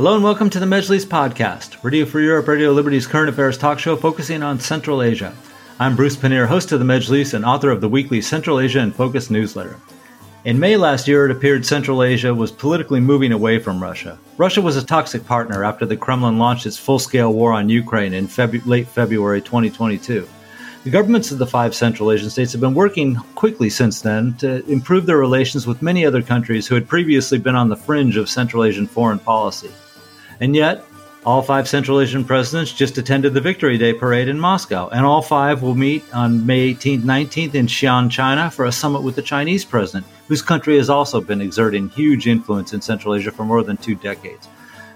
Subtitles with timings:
[0.00, 3.78] Hello and welcome to the Majlis podcast, Radio Free Europe, Radio Liberty's current affairs talk
[3.78, 5.36] show focusing on Central Asia.
[5.78, 8.92] I'm Bruce Pannier, host of the Majlis and author of the weekly Central Asia in
[8.92, 9.76] Focus newsletter.
[10.46, 14.18] In May last year, it appeared Central Asia was politically moving away from Russia.
[14.38, 18.14] Russia was a toxic partner after the Kremlin launched its full scale war on Ukraine
[18.14, 20.26] in Febu- late February 2022.
[20.82, 24.64] The governments of the five Central Asian states have been working quickly since then to
[24.64, 28.30] improve their relations with many other countries who had previously been on the fringe of
[28.30, 29.68] Central Asian foreign policy.
[30.40, 30.84] And yet,
[31.26, 35.20] all five Central Asian presidents just attended the Victory Day parade in Moscow, and all
[35.20, 39.22] five will meet on May 18th, 19th in Xi'an, China, for a summit with the
[39.22, 43.62] Chinese president, whose country has also been exerting huge influence in Central Asia for more
[43.62, 44.46] than two decades.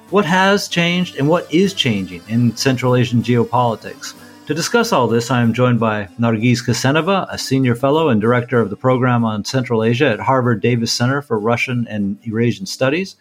[0.08, 4.14] What has changed and what is changing in Central Asian geopolitics?
[4.46, 8.60] To discuss all this, I am joined by Nargis Kassenova, a senior fellow and director
[8.60, 13.16] of the program on Central Asia at Harvard Davis Center for Russian and Eurasian Studies,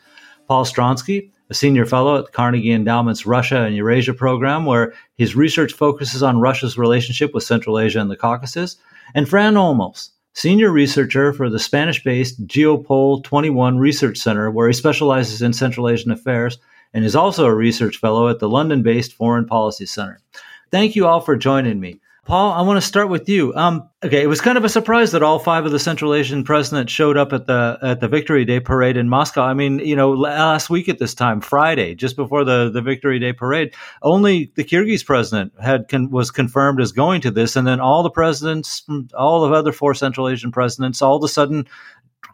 [0.47, 5.73] Paul Stronski, a senior fellow at Carnegie Endowment's Russia and Eurasia program, where his research
[5.73, 8.77] focuses on Russia's relationship with Central Asia and the Caucasus,
[9.13, 14.73] and Fran Olmos, senior researcher for the Spanish based Geopol 21 Research Center, where he
[14.73, 16.57] specializes in Central Asian affairs
[16.93, 20.19] and is also a research fellow at the London based Foreign Policy Center.
[20.71, 21.99] Thank you all for joining me.
[22.25, 23.53] Paul, I want to start with you.
[23.53, 26.45] Um, okay, it was kind of a surprise that all five of the Central Asian
[26.45, 29.43] presidents showed up at the at the Victory Day parade in Moscow.
[29.43, 33.19] I mean, you know, last week at this time, Friday, just before the, the Victory
[33.19, 37.67] Day parade, only the Kyrgyz president had con- was confirmed as going to this, and
[37.67, 41.67] then all the presidents, all the other four Central Asian presidents, all of a sudden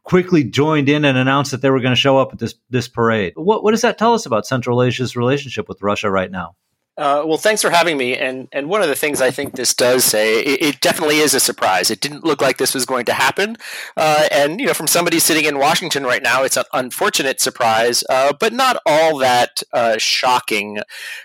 [0.03, 2.87] quickly joined in and announced that they were going to show up at this this
[2.87, 3.33] parade.
[3.35, 6.55] What what does that tell us about Central Asia's relationship with Russia right now?
[6.99, 8.17] Uh, well, thanks for having me.
[8.17, 11.33] And and one of the things I think this does say, it, it definitely is
[11.33, 11.89] a surprise.
[11.89, 13.55] It didn't look like this was going to happen.
[13.95, 18.03] Uh, and you know, from somebody sitting in Washington right now, it's an unfortunate surprise,
[18.09, 20.79] uh, but not all that uh, shocking.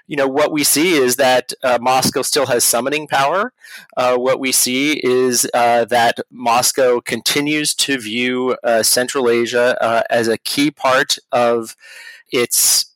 [0.07, 3.53] You know, what we see is that uh, Moscow still has summoning power.
[3.97, 10.71] Uh, what we see is that Moscow continues to view Central Asia as a key
[10.71, 11.75] part of
[12.31, 12.94] its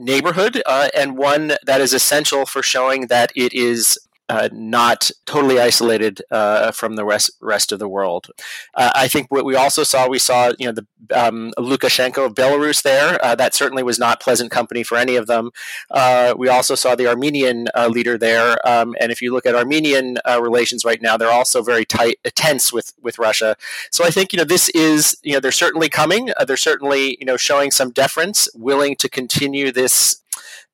[0.00, 3.98] neighborhood uh, and one that is essential for showing that it is
[4.30, 8.30] uh, not totally isolated uh, from the rest rest of the world.
[8.74, 12.34] Uh, I think what we also saw, we saw you know the um, Lukashenko of
[12.36, 13.22] Belarus there.
[13.24, 15.50] Uh, that certainly was not pleasant company for any of them.
[15.90, 19.56] Uh, we also saw the Armenian uh, leader there, um, and if you look at
[19.56, 23.56] Armenian relations right now, they're also very tight, tense with with Russia.
[23.90, 26.30] So I think you know this is you know they're certainly coming.
[26.46, 30.22] they're certainly you know showing some deference, willing to continue this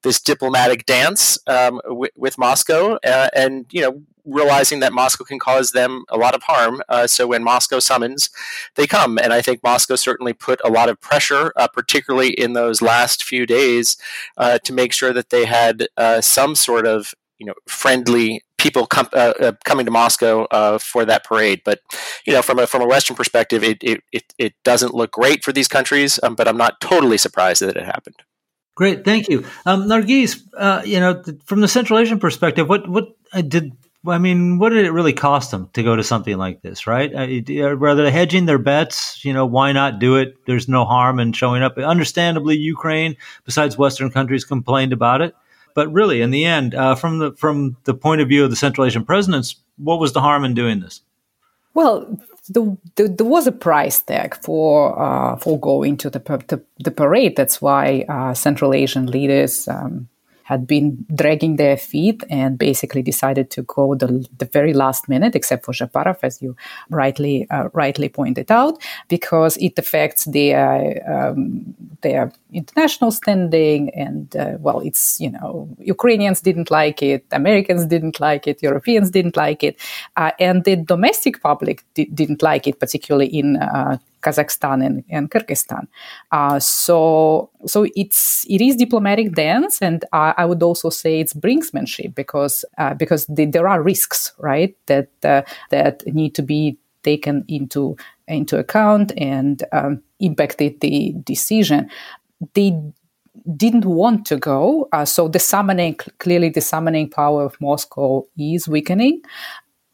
[0.02, 5.38] this diplomatic dance um, w- with Moscow, uh, and you know realizing that Moscow can
[5.38, 6.82] cause them a lot of harm.
[6.88, 8.28] Uh, so when Moscow summons,
[8.74, 12.52] they come, and I think Moscow certainly put a lot of pressure, uh, particularly in
[12.52, 13.96] those last few days,
[14.36, 18.86] uh, to make sure that they had uh, some sort of you know friendly people
[18.86, 21.62] com- uh, uh, coming to Moscow for that parade.
[21.64, 21.80] But
[22.26, 25.44] you know, from a from a Western perspective, it it, it, it doesn't look great
[25.44, 26.18] for these countries.
[26.22, 28.16] Um, but I'm not totally surprised that it happened.
[28.76, 30.42] Great, thank you, um, Nargis.
[30.54, 33.72] Uh, you know, th- from the Central Asian perspective, what what uh, did
[34.06, 34.58] I mean?
[34.58, 36.86] What did it really cost them to go to something like this?
[36.86, 37.10] Right?
[37.14, 40.36] Uh, rather hedging their bets, you know, why not do it?
[40.46, 41.78] There's no harm in showing up.
[41.78, 43.16] Understandably, Ukraine,
[43.46, 45.34] besides Western countries, complained about it.
[45.74, 48.56] But really, in the end, uh, from the from the point of view of the
[48.56, 51.00] Central Asian presidents, what was the harm in doing this?
[51.72, 52.18] Well,
[52.48, 56.18] the, the, there was a price tag for uh, for going to the,
[56.48, 57.36] the, the parade.
[57.36, 60.08] That's why uh, Central Asian leaders um,
[60.46, 65.34] had been dragging their feet and basically decided to go the, the very last minute,
[65.34, 66.54] except for Japarov, as you
[66.88, 73.90] rightly uh, rightly pointed out, because it affects their um, their international standing.
[73.90, 79.10] And uh, well, it's you know Ukrainians didn't like it, Americans didn't like it, Europeans
[79.10, 79.76] didn't like it,
[80.16, 85.30] uh, and the domestic public di- didn't like it, particularly in uh, Kazakhstan and, and
[85.30, 85.86] Kyrgyzstan.
[86.32, 91.34] Uh, so so it's it is diplomatic dance, and I, I would also say it's
[91.34, 96.76] brinksmanship because uh, because the, there are risks, right, that uh, that need to be
[97.02, 97.96] taken into
[98.28, 101.88] into account and um, impacted the decision.
[102.54, 102.72] They
[103.56, 104.88] didn't want to go.
[104.92, 109.22] Uh, so the summoning, clearly, the summoning power of Moscow is weakening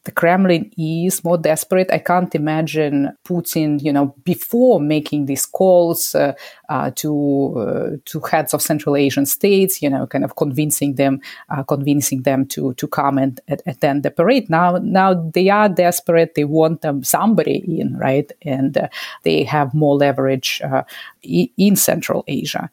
[0.05, 1.89] the Kremlin is more desperate.
[1.91, 6.33] I can't imagine Putin, you know, before making these calls uh,
[6.67, 11.21] uh, to uh, to heads of Central Asian states, you know, kind of convincing them,
[11.49, 14.49] uh, convincing them to to come and, attend the parade.
[14.49, 16.35] Now, now they are desperate.
[16.35, 18.89] They want them somebody in, right, and uh,
[19.23, 20.83] they have more leverage uh,
[21.21, 22.69] in Central Asia.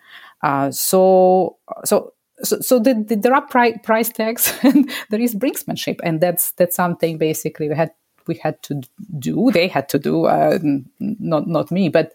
[0.70, 2.12] So so
[2.42, 6.52] so, so the, the, there are pri- price tags and there is brinksmanship and that's
[6.52, 7.92] that's something basically we had
[8.26, 8.80] we had to
[9.18, 10.58] do they had to do uh,
[10.98, 12.12] not not me but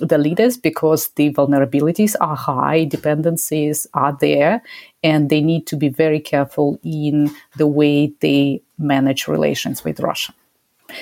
[0.00, 4.62] the leaders because the vulnerabilities are high dependencies are there
[5.02, 10.32] and they need to be very careful in the way they manage relations with russia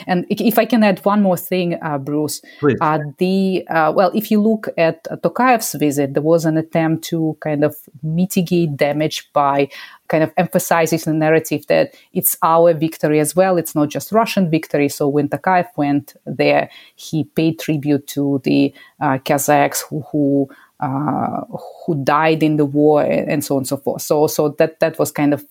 [0.06, 2.42] and if I can add one more thing, uh, Bruce,
[2.80, 7.36] uh, the uh, well, if you look at Tokayev's visit, there was an attempt to
[7.40, 9.68] kind of mitigate damage by
[10.08, 13.56] kind of emphasizing the narrative that it's our victory as well.
[13.56, 14.88] It's not just Russian victory.
[14.88, 20.02] So when Tokayev went there, he paid tribute to the uh, Kazakhs who.
[20.10, 20.50] who
[20.82, 21.42] uh,
[21.84, 24.00] who died in the war and so on and so forth.
[24.00, 25.44] So, so that that was kind of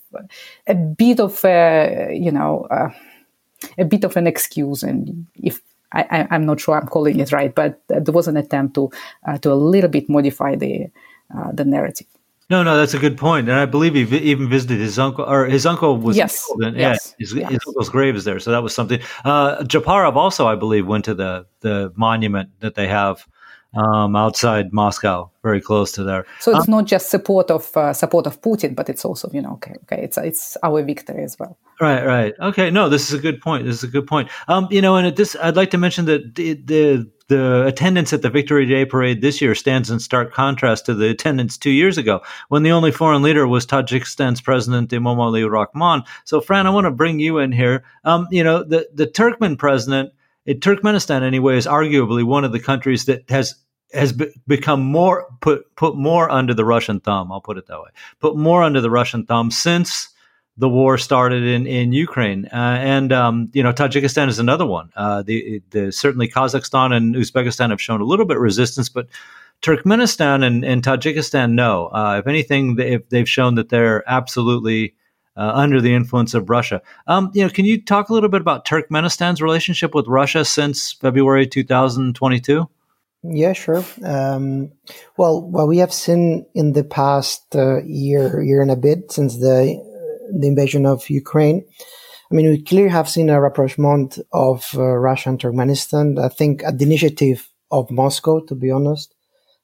[0.65, 2.89] a bit of a, you know uh,
[3.79, 4.83] a bit of an excuse.
[4.83, 5.61] And if
[5.91, 8.91] I, am not sure I'm calling it right, but there was an attempt to
[9.27, 10.87] uh, to a little bit modify the
[11.35, 12.07] uh, the narrative.
[12.49, 15.23] No, no, that's a good point, and I believe he vi- even visited his uncle,
[15.23, 17.51] or his uncle was yes, and, yes, yeah, his, yes.
[17.51, 18.99] his, uncle's grave is there, so that was something.
[19.23, 23.27] Uh, Japarov also, I believe, went to the the monument that they have
[23.75, 26.25] um, outside Moscow, very close to there.
[26.39, 29.41] So it's um, not just support of uh, support of Putin, but it's also you
[29.41, 31.57] know okay, okay, it's it's our victory as well.
[31.79, 32.33] Right, right.
[32.41, 33.65] Okay, no, this is a good point.
[33.65, 34.29] This is a good point.
[34.47, 38.11] Um, you know, and at this, I'd like to mention that the, the the attendance
[38.11, 41.69] at the Victory Day parade this year stands in stark contrast to the attendance two
[41.69, 46.03] years ago, when the only foreign leader was Tajikistan's president Emomali Rahmon.
[46.25, 47.83] So, Fran, I want to bring you in here.
[48.03, 50.11] Um, you know, the the Turkmen president
[50.49, 53.55] it, Turkmenistan anyway is arguably one of the countries that has
[53.93, 57.31] has be, become more put put more under the Russian thumb.
[57.31, 57.89] I'll put it that way.
[58.19, 60.09] Put more under the Russian thumb since
[60.57, 64.89] the war started in in Ukraine, uh, and um, you know Tajikistan is another one.
[64.95, 69.07] Uh, the, the certainly Kazakhstan and Uzbekistan have shown a little bit of resistance, but
[69.61, 71.87] Turkmenistan and, and Tajikistan, no.
[71.87, 74.95] Uh, if anything, they've, they've shown that they're absolutely
[75.39, 76.81] uh, under the influence of Russia.
[77.07, 80.91] Um, you know, can you talk a little bit about Turkmenistan's relationship with Russia since
[80.91, 82.69] February 2022?
[83.23, 83.83] Yeah, sure.
[84.03, 84.71] Um,
[85.17, 89.37] well, what we have seen in the past uh, year, year and a bit since
[89.37, 89.87] the
[90.31, 91.65] the invasion of Ukraine,
[92.31, 96.23] I mean, we clearly have seen a rapprochement of uh, Russia and Turkmenistan.
[96.23, 99.15] I think at the initiative of Moscow, to be honest.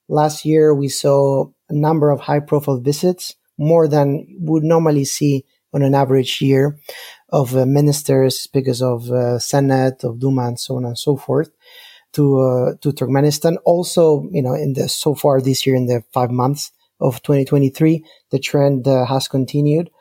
[0.07, 5.45] Last year, we saw a number of high profile visits, more than would normally see
[5.75, 6.80] on an average year
[7.30, 11.50] of uh, ministers, speakers of uh, Senate, of Duma, and so on and so forth
[12.13, 13.57] to uh, to Turkmenistan.
[13.66, 18.04] Also, you know, in the so far this year, in the five months of 2023,
[18.31, 19.92] the trend uh, has continued.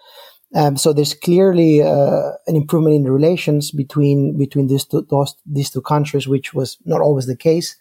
[0.55, 5.35] Um, so there's clearly uh, an improvement in the relations between between these two those,
[5.45, 7.77] these two countries, which was not always the case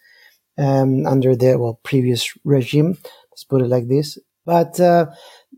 [0.58, 2.98] um, under the well previous regime.
[3.30, 4.18] Let's put it like this.
[4.44, 5.06] But uh,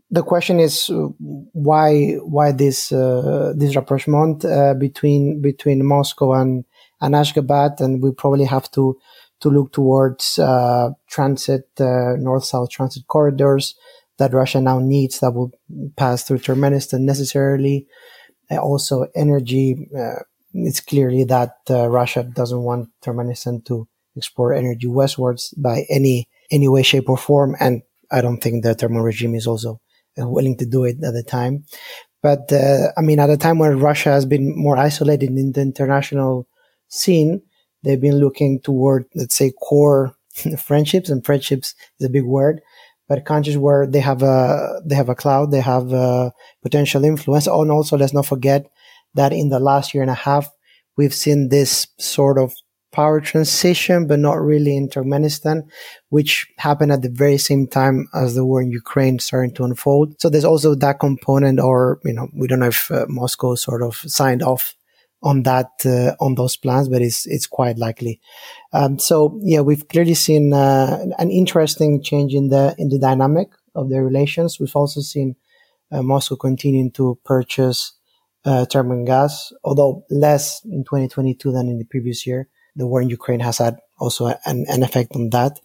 [0.09, 1.07] the question is uh,
[1.53, 6.63] why why this uh, this rapprochement uh, between between Moscow and
[7.01, 8.97] and Ashgabat, and we probably have to
[9.41, 13.75] to look towards uh, transit uh, north south transit corridors
[14.17, 15.51] that Russia now needs that will
[15.95, 17.85] pass through Turkmenistan necessarily.
[18.49, 19.75] also, energy.
[20.53, 26.81] it's clearly that Russia doesn't want Turkmenistan to export energy westwards by any any way,
[26.81, 29.86] shape, or form, and I don't think the Turkmen regime is also uh,
[30.17, 31.65] willing to do it at the time.
[32.21, 35.61] But uh, I mean, at a time when Russia has been more isolated in the
[35.61, 36.47] international
[36.87, 37.41] scene,
[37.83, 40.15] they've been looking toward, let's say, core
[40.57, 42.61] friendships, and friendships is a big word.
[43.07, 47.47] But countries where they have a they have a cloud, they have a potential influence.
[47.47, 48.67] And also, let's not forget
[49.13, 50.49] that in the last year and a half,
[50.97, 52.53] we've seen this sort of
[52.97, 55.61] power transition, but not really in Turkmenistan,
[56.09, 60.19] which happened at the very same time as the war in Ukraine starting to unfold.
[60.19, 63.83] So there's also that component, or, you know, we don't know if uh, Moscow sort
[63.83, 64.75] of signed off
[65.21, 68.19] on that, uh, on those plans, but it's, it's quite likely.
[68.73, 73.49] Um, so yeah, we've clearly seen, uh, an interesting change in the, in the dynamic
[73.75, 74.59] of their relations.
[74.59, 75.35] We've also seen
[75.91, 77.93] uh, Moscow continuing to purchase
[78.43, 83.09] uh, Turkmen gas, although less in 2022 than in the previous year the war in
[83.09, 85.59] Ukraine has had also an, an effect on that.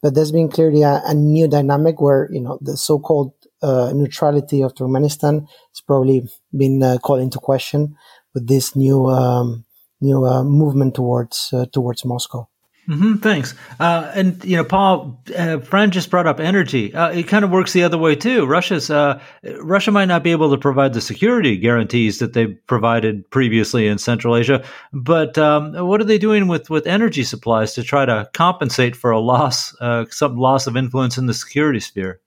[0.00, 4.62] But there's been clearly a, a new dynamic where, you know, the so-called uh, neutrality
[4.62, 6.22] of Turkmenistan has probably
[6.56, 7.96] been uh, called into question
[8.34, 9.64] with this new um,
[10.00, 12.48] new uh, movement towards uh, towards Moscow.
[12.88, 13.54] Mm-hmm, thanks.
[13.78, 16.92] Uh, and you know, Paul, uh, Fran just brought up energy.
[16.92, 18.44] Uh, it kind of works the other way too.
[18.44, 19.20] Russia's uh,
[19.60, 23.98] Russia might not be able to provide the security guarantees that they provided previously in
[23.98, 28.28] Central Asia, but um, what are they doing with with energy supplies to try to
[28.34, 32.20] compensate for a loss, uh, some loss of influence in the security sphere?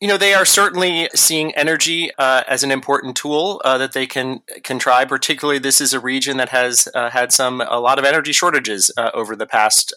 [0.00, 4.06] You know they are certainly seeing energy uh, as an important tool uh, that they
[4.06, 5.04] can can try.
[5.04, 8.90] Particularly, this is a region that has uh, had some a lot of energy shortages
[8.96, 9.94] uh, over the past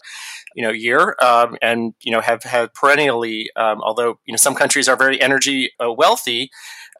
[0.54, 3.50] you know year, um, and you know have had perennially.
[3.56, 6.50] Um, although you know some countries are very energy uh, wealthy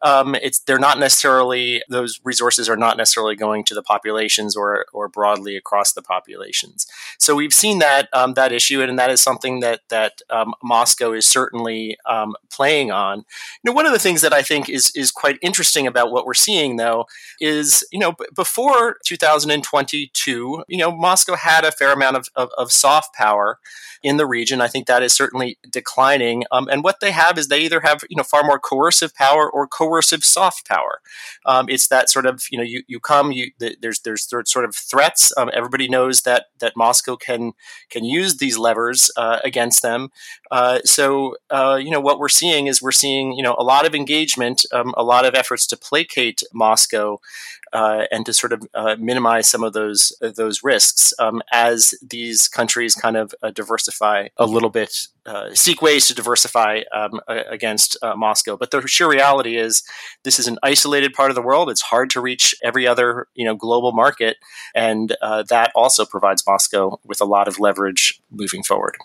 [0.05, 4.85] um, it's they're not necessarily those resources are not necessarily going to the populations or
[4.93, 6.85] or broadly across the populations.
[7.17, 11.11] So we've seen that um, that issue, and that is something that that um, Moscow
[11.11, 13.17] is certainly um, playing on.
[13.17, 13.23] You
[13.63, 16.35] know, one of the things that I think is is quite interesting about what we're
[16.35, 17.07] seeing, though,
[17.41, 22.51] is you know b- before 2022, you know, Moscow had a fair amount of, of,
[22.59, 23.57] of soft power
[24.05, 24.61] in the region.
[24.61, 26.43] I think that is certainly declining.
[26.51, 29.49] Um, and what they have is they either have you know far more coercive power
[29.49, 31.01] or coercive soft power.
[31.43, 34.75] Um, it's that sort of you know you, you come you there's there's sort of
[34.75, 35.33] threats.
[35.35, 37.53] Um, everybody knows that that Moscow can
[37.89, 40.09] can use these levers uh, against them.
[40.51, 43.87] Uh, so uh, you know what we're seeing is we're seeing you know a lot
[43.87, 47.19] of engagement, um, a lot of efforts to placate Moscow
[47.75, 51.93] uh, and to sort of uh, minimize some of those uh, those risks um, as
[52.01, 57.19] these countries kind of uh, diversify a little bit, uh, seek ways to diversify um,
[57.27, 58.55] against Moscow.
[58.55, 59.83] But the sheer reality is,
[60.23, 61.69] this is an isolated part of the world.
[61.69, 64.37] It's hard to reach every other you know global market,
[64.73, 68.95] and that also provides Moscow with a lot of leverage moving forward.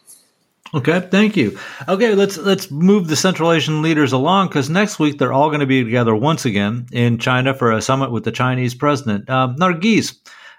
[0.72, 1.58] Okay, thank you.
[1.88, 5.60] Okay, let's let's move the Central Asian leaders along because next week they're all going
[5.60, 9.28] to be together once again in China for a summit with the Chinese president.
[9.28, 10.16] Um, Nargis,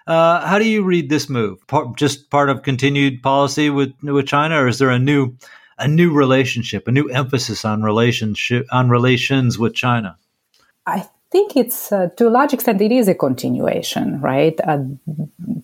[0.08, 1.66] uh, how do you read this move?
[1.68, 5.38] Part, just part of continued policy with with China, or is there a new
[5.80, 10.18] a new relationship, a new emphasis on relationship on relations with China?
[10.86, 14.60] I think it's uh, to a large extent it is a continuation, right?
[14.62, 14.84] Uh,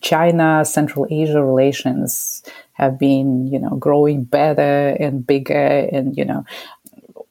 [0.02, 2.44] China Central Asia relations
[2.78, 6.46] have been, you know, growing better and bigger and, you know,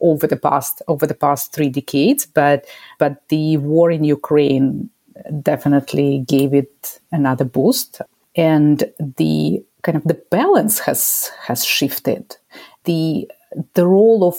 [0.01, 2.27] over the past over the past three decades.
[2.27, 2.67] But
[2.99, 4.91] but the war in Ukraine
[5.43, 8.01] definitely gave it another boost.
[8.35, 8.85] And
[9.17, 12.37] the kind of the balance has has shifted.
[12.85, 13.31] The
[13.75, 14.37] the role of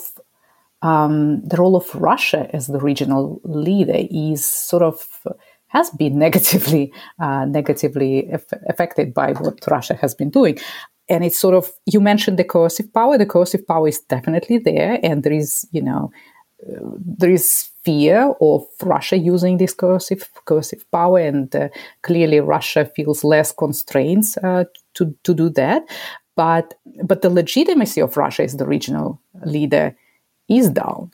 [0.82, 5.26] um, the role of Russia as the regional leader is sort of
[5.68, 8.30] has been negatively uh, negatively
[8.70, 10.60] affected by what Russia has been doing
[11.10, 15.00] and it's sort of you mentioned the coercive power the coercive power is definitely there
[15.04, 16.12] and there is you know
[16.66, 21.70] uh, there is fear of Russia using this coercive coercive power, and uh,
[22.02, 25.84] clearly Russia feels less constraints uh, to to do that.
[26.36, 26.74] But
[27.04, 29.96] but the legitimacy of Russia as the regional leader
[30.50, 31.12] is down,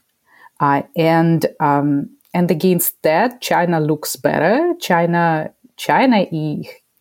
[0.61, 4.73] uh, and um, and against that, China looks better.
[4.79, 6.25] China China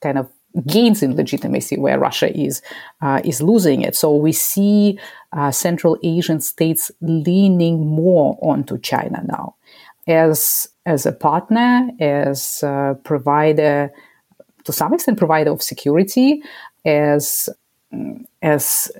[0.01, 0.29] kind of
[0.67, 2.63] gains in legitimacy where Russia is
[3.01, 3.97] uh, is losing it.
[3.97, 4.99] So we see
[5.33, 9.55] uh, Central Asian states leaning more onto China now
[10.07, 13.93] as as a partner, as a provider
[14.65, 16.43] to some extent provider of security,
[16.85, 17.49] as
[18.43, 18.91] as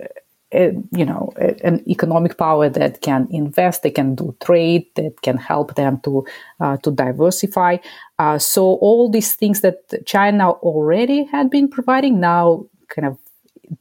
[0.53, 1.33] you know
[1.65, 6.27] an economic power that can invest, they can do trade, that can help them to
[6.61, 7.79] uh, to diversify.
[8.23, 13.19] Uh, so all these things that China already had been providing now, kind of,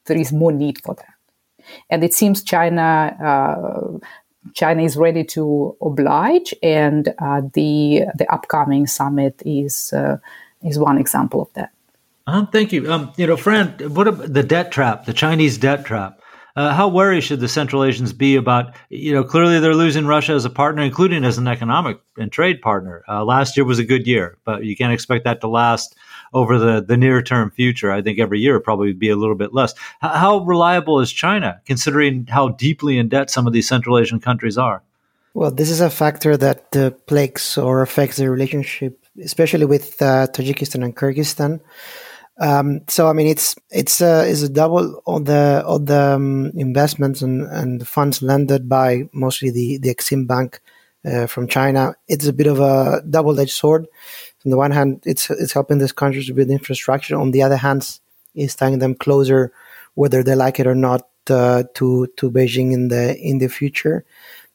[0.05, 1.13] there is more need for that,
[1.91, 3.15] and it seems China.
[3.21, 3.99] Uh,
[4.55, 10.17] China is ready to oblige, and uh, the the upcoming summit is uh,
[10.63, 11.69] is one example of that.
[12.25, 12.91] Uh, thank you.
[12.91, 16.20] Um, you know, Fran, what about the debt trap, the Chinese debt trap?
[16.55, 18.75] Uh, how worried should the Central Asians be about?
[18.89, 22.61] You know, clearly they're losing Russia as a partner, including as an economic and trade
[22.61, 23.03] partner.
[23.07, 25.95] Uh, last year was a good year, but you can't expect that to last
[26.33, 27.91] over the, the near term future.
[27.91, 29.73] I think every year probably be a little bit less.
[30.03, 34.19] H- how reliable is China, considering how deeply in debt some of these Central Asian
[34.19, 34.83] countries are?
[35.33, 40.27] Well, this is a factor that uh, plagues or affects the relationship, especially with uh,
[40.27, 41.61] Tajikistan and Kyrgyzstan.
[42.41, 46.51] Um, so I mean, it's it's a it's a double on the on the um,
[46.55, 50.59] investments and, and funds lended by mostly the the Exim Bank
[51.05, 51.93] uh, from China.
[52.07, 53.85] It's a bit of a double edged sword.
[54.43, 57.15] On the one hand, it's it's helping these countries to build infrastructure.
[57.15, 57.99] On the other hand,
[58.33, 59.53] it's tying them closer,
[59.93, 64.03] whether they like it or not, uh, to to Beijing in the in the future.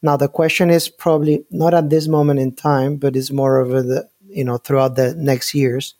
[0.03, 3.83] Now the question is probably not at this moment in time, but it's more a,
[3.83, 5.95] the you know throughout the next years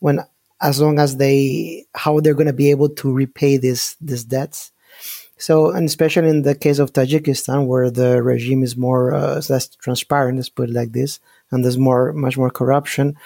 [0.00, 0.20] when
[0.62, 4.72] as long as they how they're going to be able to repay this these debts.
[5.36, 9.68] So, and especially in the case of Tajikistan, where the regime is more uh, less
[9.68, 11.18] transparent, let's put it like this,
[11.50, 13.16] and there's more, much more corruption,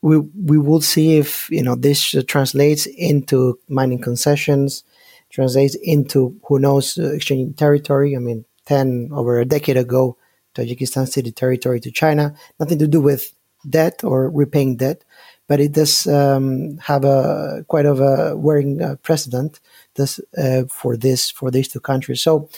[0.00, 4.84] we we will see if you know this translates into mining concessions,
[5.28, 8.16] translates into who knows uh, exchanging territory.
[8.16, 10.16] I mean, ten over a decade ago,
[10.54, 13.34] Tajikistan ceded territory to China, nothing to do with
[13.68, 15.04] debt or repaying debt,
[15.50, 19.58] but it does um, have a quite of a worrying uh, precedent
[19.96, 22.22] this uh, for this for these two countries.
[22.22, 22.48] So,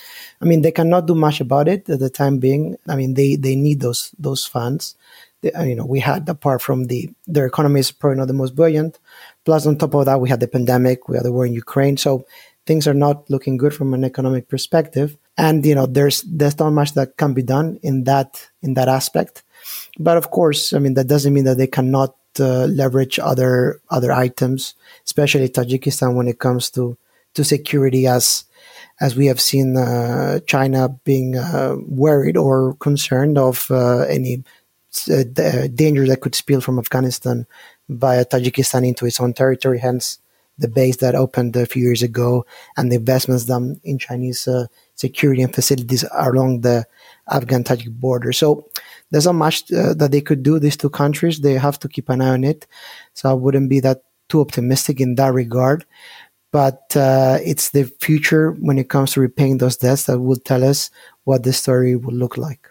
[0.42, 2.76] I mean, they cannot do much about it at the time being.
[2.86, 4.94] I mean, they they need those those funds.
[5.40, 8.34] They, uh, you know, we had apart from the their economy is probably not the
[8.34, 8.98] most buoyant.
[9.46, 11.96] Plus, on top of that, we had the pandemic, we had the war in Ukraine.
[11.96, 12.26] So
[12.66, 15.16] things are not looking good from an economic perspective.
[15.38, 18.88] And you know, there's there's not much that can be done in that in that
[18.88, 19.44] aspect.
[19.98, 24.12] But of course, I mean, that doesn't mean that they cannot uh, leverage other other
[24.12, 24.74] items,
[25.04, 26.96] especially Tajikistan when it comes to
[27.34, 28.44] to security, as
[29.00, 34.44] as we have seen uh, China being uh, worried or concerned of uh, any
[35.10, 35.24] uh,
[35.74, 37.46] danger that could spill from Afghanistan
[37.88, 39.78] via Tajikistan into its own territory.
[39.78, 40.18] Hence,
[40.58, 42.44] the base that opened a few years ago
[42.76, 46.84] and the investments done in Chinese uh, security and facilities along the
[47.28, 48.32] Afghan Tajik border.
[48.32, 48.68] So
[49.12, 51.40] there's not much uh, that they could do, these two countries.
[51.40, 52.66] They have to keep an eye on it.
[53.14, 55.84] So I wouldn't be that too optimistic in that regard.
[56.50, 60.64] But uh, it's the future when it comes to repaying those debts that will tell
[60.64, 60.90] us
[61.24, 62.68] what the story will look like.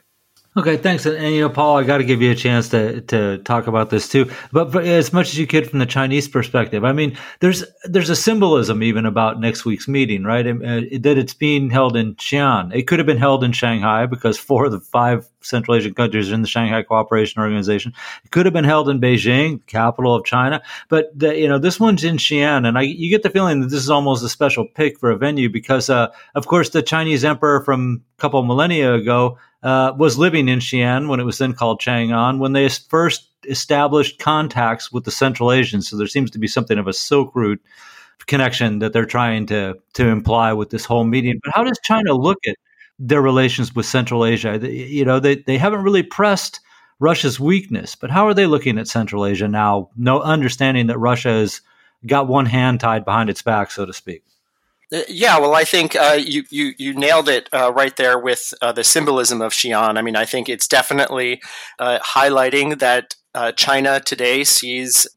[0.58, 1.06] Okay, thanks.
[1.06, 3.68] And, and, you know, Paul, I got to give you a chance to to talk
[3.68, 4.30] about this too.
[4.52, 8.18] But as much as you could from the Chinese perspective, I mean, there's there's a
[8.18, 10.46] symbolism even about next week's meeting, right?
[10.46, 12.76] Uh, that it's being held in Xi'an.
[12.76, 16.32] It could have been held in Shanghai because four of the five Central Asian countries
[16.32, 17.94] in the Shanghai Cooperation Organization.
[18.24, 20.62] It could have been held in Beijing, capital of China.
[20.90, 23.68] But the, you know, this one's in Xi'an, and I you get the feeling that
[23.68, 27.26] this is almost a special pick for a venue because, uh, of course, the Chinese
[27.26, 31.54] emperor from a couple millennia ago uh, was living in Xi'an when it was then
[31.54, 35.90] called Chang'an when they first established contacts with the Central Asians.
[35.90, 37.62] So there seems to be something of a Silk Route
[38.28, 41.40] connection that they're trying to to imply with this whole meeting.
[41.44, 42.56] But how does China look at
[43.02, 44.60] their relations with Central Asia?
[44.60, 46.60] They, you know, they they haven't really pressed
[47.00, 49.90] Russia's weakness, but how are they looking at Central Asia now?
[49.98, 51.62] No understanding that Russia has
[52.06, 54.24] got one hand tied behind its back, so to speak.
[54.94, 58.54] Uh, yeah, well, I think uh, you, you you nailed it uh, right there with
[58.62, 59.98] uh, the symbolism of Xi'an.
[59.98, 61.42] I mean, I think it's definitely
[61.80, 65.08] uh, highlighting that uh, China today sees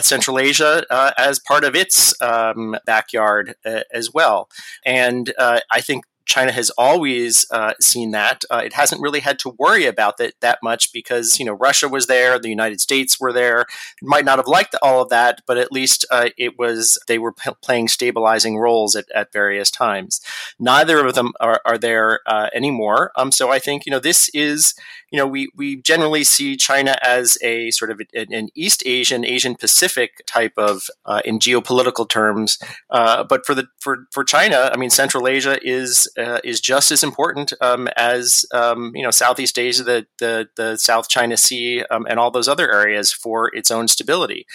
[0.00, 0.84] Central Asia
[1.18, 3.54] as part of its um, backyard
[3.92, 4.48] as well,
[4.84, 8.44] and I think China has always uh, seen that.
[8.50, 11.88] Uh, it hasn't really had to worry about that that much because you know Russia
[11.88, 13.60] was there, the United States were there.
[13.60, 13.66] It
[14.02, 17.32] might not have liked all of that, but at least uh, it was they were
[17.32, 20.20] p- playing stabilizing roles at, at various times.
[20.58, 23.12] Neither of them are, are there uh, anymore.
[23.16, 24.74] Um, so I think you know this is
[25.14, 29.54] you know, we, we generally see China as a sort of an East Asian, Asian
[29.54, 32.58] Pacific type of, uh, in geopolitical terms.
[32.90, 36.90] Uh, but for the for, for China, I mean, Central Asia is uh, is just
[36.90, 41.84] as important um, as um, you know Southeast Asia, the the, the South China Sea,
[41.90, 44.46] um, and all those other areas for its own stability.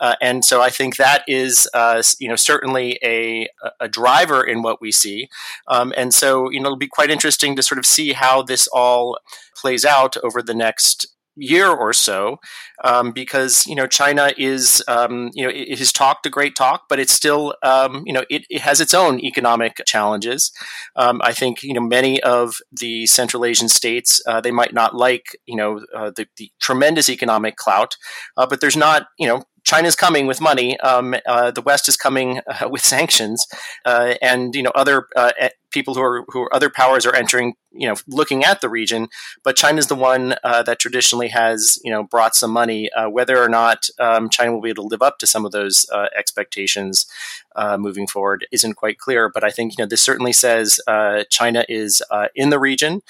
[0.00, 3.48] Uh, and so I think that is uh, you know certainly a
[3.80, 5.28] a driver in what we see.
[5.68, 8.68] Um, and so you know it'll be quite interesting to sort of see how this
[8.72, 9.18] all
[9.56, 12.38] plays out over the next year or so,
[12.84, 16.84] um, because you know China is um, you know it, has talked a great talk,
[16.88, 20.52] but it's still um, you know it, it, has its own economic challenges.
[20.96, 24.94] Um, I think you know many of the Central Asian states uh, they might not
[24.94, 27.96] like you know uh, the, the, tremendous economic clout,
[28.36, 30.78] uh, but there's not you know China's coming with money.
[30.80, 33.46] Um, uh, the West is coming uh, with sanctions,
[33.84, 35.32] uh, and you know other uh,
[35.76, 37.54] people who are who are other powers are entering.
[37.78, 39.08] You know, looking at the region,
[39.44, 42.90] but China's the one uh, that traditionally has you know brought some money.
[42.92, 45.52] Uh, whether or not um, China will be able to live up to some of
[45.52, 45.86] those
[46.16, 47.06] expectations
[47.78, 49.30] moving forward isn't quite clear.
[49.32, 50.80] But I think you know this certainly says
[51.30, 52.02] China is
[52.34, 53.02] in the region.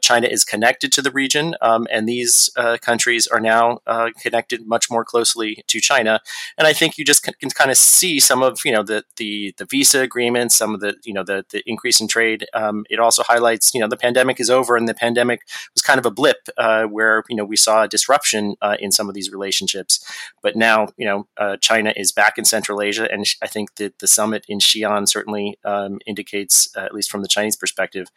[0.00, 3.80] China is connected to the region, um, and these countries are now
[4.20, 6.20] connected much more closely to China.
[6.58, 9.04] And I think you just can, can, kind of see some of you know the
[9.16, 12.46] the, the visa agreements, some of the you know the, the increase in trade.
[12.54, 15.42] Um, it also highlights you know the pandemic is over, and the pandemic
[15.74, 18.92] was kind of a blip uh, where you know we saw a disruption uh, in
[18.92, 20.04] some of these relationships.
[20.42, 23.98] But now you know uh, China is back in Central Asia, and I think that
[23.98, 28.08] the summit in Xi'an certainly um, indicates, uh, at least from the Chinese perspective,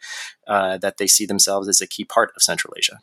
[0.46, 3.00] uh, that they see themselves as a key part of Central Asia.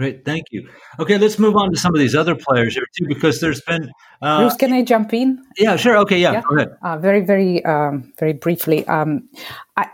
[0.00, 0.66] Great, thank you.
[0.98, 3.90] Okay, let's move on to some of these other players here too, because there's been.
[4.22, 5.44] Uh, Bruce, can I jump in?
[5.58, 5.98] Yeah, sure.
[5.98, 6.42] Okay, yeah, yeah?
[6.48, 6.76] go ahead.
[6.82, 8.86] Uh, very, very, um, very briefly.
[8.88, 9.28] Um,
[9.76, 9.88] I,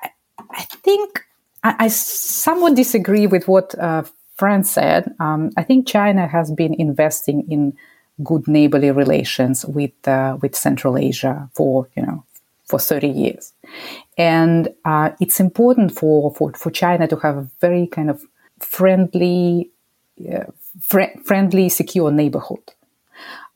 [0.48, 1.24] I think
[1.64, 4.04] I, I, somewhat disagree with what uh,
[4.36, 5.12] Fran said.
[5.18, 7.76] Um, I think China has been investing in
[8.22, 12.24] good neighborly relations with uh, with Central Asia for you know
[12.64, 13.52] for 30 years,
[14.18, 18.22] and uh, it's important for, for for China to have a very kind of
[18.60, 19.70] friendly
[20.32, 20.44] uh,
[20.80, 22.72] fr- friendly, secure neighborhood.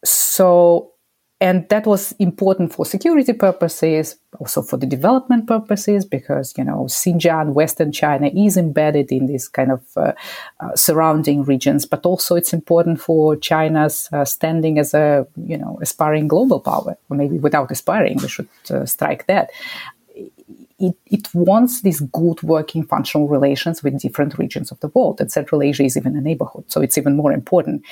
[0.04, 0.92] So,
[1.40, 6.84] and that was important for security purposes, also for the development purposes, because you know
[6.84, 10.12] Xinjiang, Western China, is embedded in these kind of uh,
[10.60, 11.86] uh, surrounding regions.
[11.86, 16.96] But also, it's important for China's uh, standing as a you know aspiring global power,
[17.08, 19.50] or maybe without aspiring, we should uh, strike that
[20.80, 25.20] it, it wants these good working functional relations with different regions of the world.
[25.20, 27.82] And Central Asia is even a neighborhood, so it's even more important.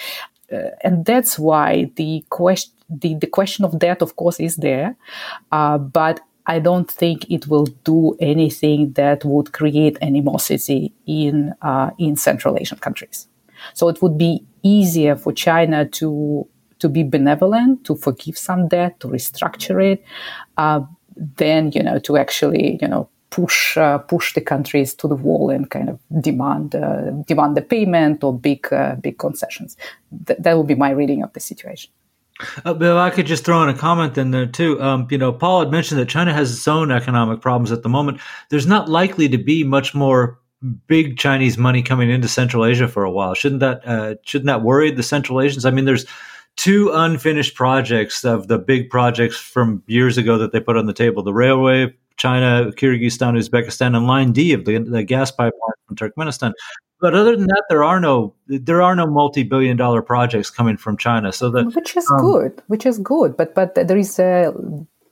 [0.50, 4.96] Uh, and that's why the question, the, the question of debt, of course, is there.
[5.52, 11.90] Uh, but I don't think it will do anything that would create animosity in uh,
[11.98, 13.28] in Central Asian countries.
[13.74, 16.48] So it would be easier for China to
[16.78, 20.04] to be benevolent, to forgive some debt, to restructure it,
[20.56, 20.80] uh,
[21.36, 25.50] then you know to actually you know push uh, push the countries to the wall
[25.50, 29.76] and kind of demand uh, demand the payment or big uh, big concessions.
[30.26, 31.90] Th- that would be my reading of the situation.
[32.64, 34.80] Uh, if I could just throw in a comment in there too.
[34.80, 37.88] Um, you know, Paul had mentioned that China has its own economic problems at the
[37.88, 38.20] moment.
[38.50, 40.38] There's not likely to be much more
[40.86, 43.34] big Chinese money coming into Central Asia for a while.
[43.34, 45.64] Shouldn't that uh, shouldn't that worry the Central Asians?
[45.64, 46.06] I mean, there's
[46.58, 50.92] two unfinished projects of the big projects from years ago that they put on the
[50.92, 55.96] table the railway china kyrgyzstan uzbekistan and line d of the, the gas pipeline from
[55.96, 56.52] turkmenistan
[57.00, 60.96] but other than that there are no there are no multi-billion dollar projects coming from
[60.96, 61.32] china.
[61.32, 63.36] So that which is um, good which is good.
[63.36, 64.52] But but there is a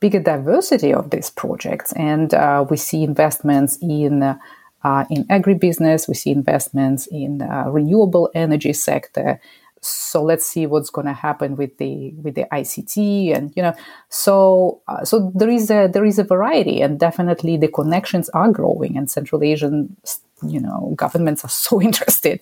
[0.01, 1.93] bigger diversity of these projects.
[1.93, 6.09] And uh, we see investments in uh, in agribusiness.
[6.09, 9.41] We see investments in uh, renewable energy sector.
[9.81, 13.75] So let's see what's going to happen with the with the ICT and you know
[14.09, 16.81] so uh, so there is a there is a variety.
[16.81, 19.97] And definitely the connections are growing and Central Asian
[20.43, 22.41] you know governments are so interested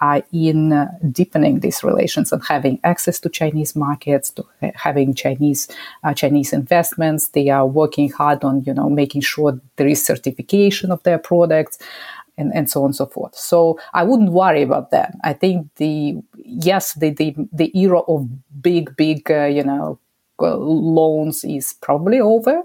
[0.00, 5.68] uh, in uh, deepening these relations and having access to Chinese markets to having Chinese
[6.04, 10.90] uh, Chinese investments they are working hard on you know making sure there is certification
[10.90, 11.78] of their products
[12.38, 13.34] and, and so on and so forth.
[13.34, 15.14] So I wouldn't worry about that.
[15.24, 18.28] I think the yes, the the, the era of
[18.62, 19.98] big big uh, you know
[20.40, 22.62] uh, loans is probably over,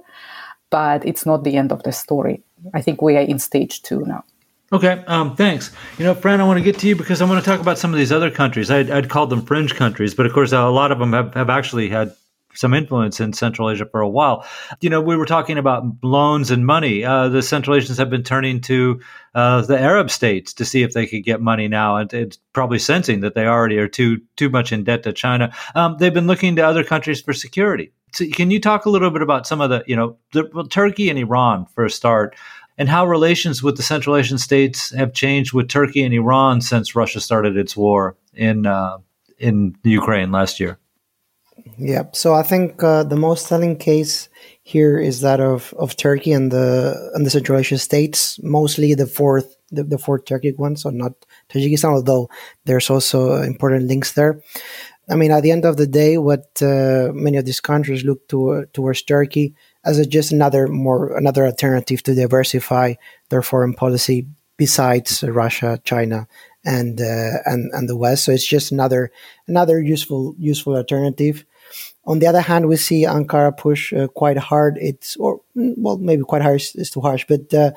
[0.69, 2.43] but it's not the end of the story.
[2.73, 4.23] I think we are in stage two now.
[4.73, 5.71] Okay, um, thanks.
[5.97, 7.77] You know, Fran, I want to get to you because I want to talk about
[7.77, 8.71] some of these other countries.
[8.71, 11.49] I'd, I'd call them fringe countries, but of course, a lot of them have, have
[11.49, 12.15] actually had
[12.53, 14.45] some influence in Central Asia for a while.
[14.79, 17.03] You know, we were talking about loans and money.
[17.03, 19.01] Uh, the Central Asians have been turning to
[19.35, 22.79] uh, the Arab states to see if they could get money now, and it's probably
[22.79, 25.53] sensing that they already are too too much in debt to China.
[25.75, 27.91] Um, they've been looking to other countries for security.
[28.13, 30.67] So can you talk a little bit about some of the, you know, the, well,
[30.67, 32.35] Turkey and Iran for a start?
[32.81, 36.95] And how relations with the Central Asian states have changed with Turkey and Iran since
[36.95, 38.97] Russia started its war in uh,
[39.37, 40.79] in Ukraine last year.
[41.77, 44.29] Yeah, so I think uh, the most telling case
[44.63, 46.67] here is that of, of Turkey and the
[47.13, 51.13] and the Central Asian states, mostly the fourth the, the fourth Turkic one, so not
[51.49, 52.31] Tajikistan, although
[52.65, 54.41] there's also important links there.
[55.07, 58.27] I mean, at the end of the day, what uh, many of these countries look
[58.29, 62.93] to, towards Turkey as just another more another alternative to diversify
[63.29, 66.27] their foreign policy besides Russia, China,
[66.63, 68.25] and uh, and and the West.
[68.25, 69.11] So it's just another
[69.47, 71.45] another useful useful alternative.
[72.05, 74.77] On the other hand, we see Ankara push uh, quite hard.
[74.79, 77.71] It's or mm, well, maybe quite harsh is too harsh, but uh,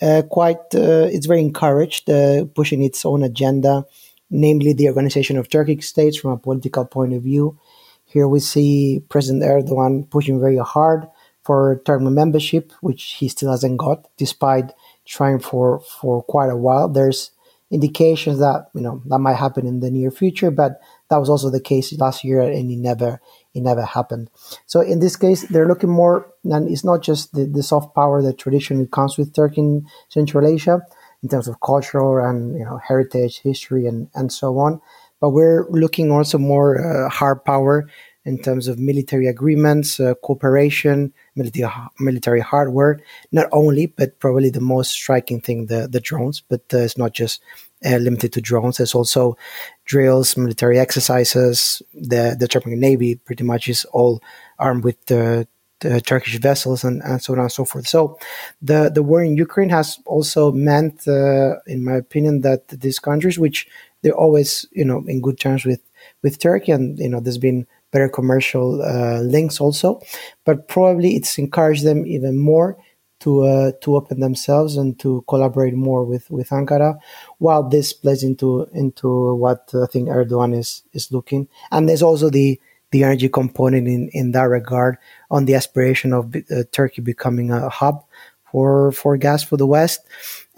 [0.00, 3.84] uh, quite uh, it's very encouraged uh, pushing its own agenda,
[4.30, 7.58] namely the organization of Turkic states from a political point of view.
[8.04, 11.08] Here we see President Erdogan pushing very hard
[11.42, 14.72] for Turkmen membership, which he still hasn't got, despite
[15.04, 16.88] trying for for quite a while.
[16.88, 17.32] There's
[17.70, 21.50] indications that you know that might happen in the near future, but that was also
[21.50, 23.20] the case last year, and it never
[23.54, 24.30] it never happened.
[24.66, 28.22] So in this case, they're looking more, and it's not just the, the soft power
[28.22, 30.82] that traditionally comes with Turkey in Central Asia
[31.22, 34.80] in terms of cultural and you know heritage, history, and and so on.
[35.20, 37.88] But we're looking also more uh, hard power
[38.24, 43.00] in terms of military agreements, uh, cooperation, military military hardware.
[43.32, 46.40] Not only, but probably the most striking thing, the the drones.
[46.40, 47.42] But uh, it's not just
[47.84, 48.76] uh, limited to drones.
[48.76, 49.36] There's also
[49.84, 51.82] drills, military exercises.
[51.94, 54.22] The the Turkish Navy pretty much is all
[54.58, 55.48] armed with the,
[55.80, 57.88] the Turkish vessels and, and so on and so forth.
[57.88, 58.18] So
[58.60, 63.38] the the war in Ukraine has also meant, uh, in my opinion, that these countries,
[63.38, 63.66] which
[64.02, 65.80] they're always you know in good terms with
[66.22, 70.00] with Turkey, and you know there's been better commercial uh, links also,
[70.44, 72.76] but probably it's encouraged them even more
[73.20, 76.98] to uh, to open themselves and to collaborate more with, with Ankara,
[77.38, 81.48] while this plays into into what I think Erdogan is is looking.
[81.70, 84.98] And there's also the the energy component in, in that regard
[85.30, 88.04] on the aspiration of uh, Turkey becoming a hub
[88.52, 90.00] for for gas for the West.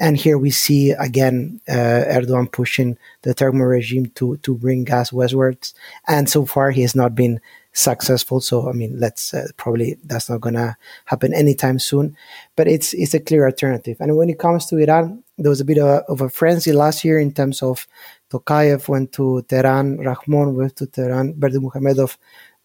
[0.01, 5.13] And here we see again uh, Erdogan pushing the Turkmen regime to to bring gas
[5.13, 5.73] westwards.
[6.09, 7.41] And so far, he has not been
[7.73, 8.41] successful.
[8.41, 10.77] So I mean, let's uh, probably that's not gonna
[11.07, 12.17] happen anytime soon.
[12.57, 13.97] But it's it's a clear alternative.
[14.01, 16.73] And when it comes to Iran, there was a bit of a, of a frenzy
[16.73, 17.87] last year in terms of
[18.31, 22.17] Tokayev went to Tehran, Rahmon went to Tehran, Berdimuhamedov,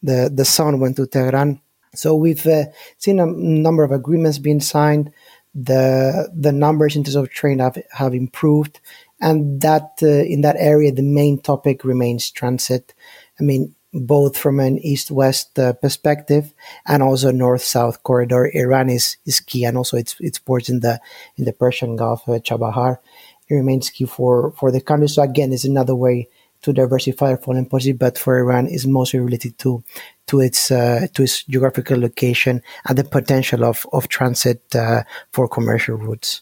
[0.01, 1.61] the the son went to Tehran.
[1.95, 2.65] So we've uh,
[2.97, 5.11] seen a number of agreements being signed.
[5.55, 8.79] The the numbers in terms of trade have, have improved,
[9.19, 12.93] and that uh, in that area the main topic remains transit.
[13.39, 16.53] I mean, both from an east-west uh, perspective
[16.85, 18.51] and also north-south corridor.
[18.53, 21.01] Iran is, is key, and also its its ports in the
[21.37, 22.97] in the Persian Gulf, uh, Chabahar,
[23.47, 25.09] it remains key for for the country.
[25.09, 26.27] So again, it's another way
[26.61, 29.81] to diversify our foreign policy, but for Iran is mostly related to
[30.29, 35.47] to its uh, to its geographical location and the potential of of transit uh, for
[35.47, 36.41] commercial routes.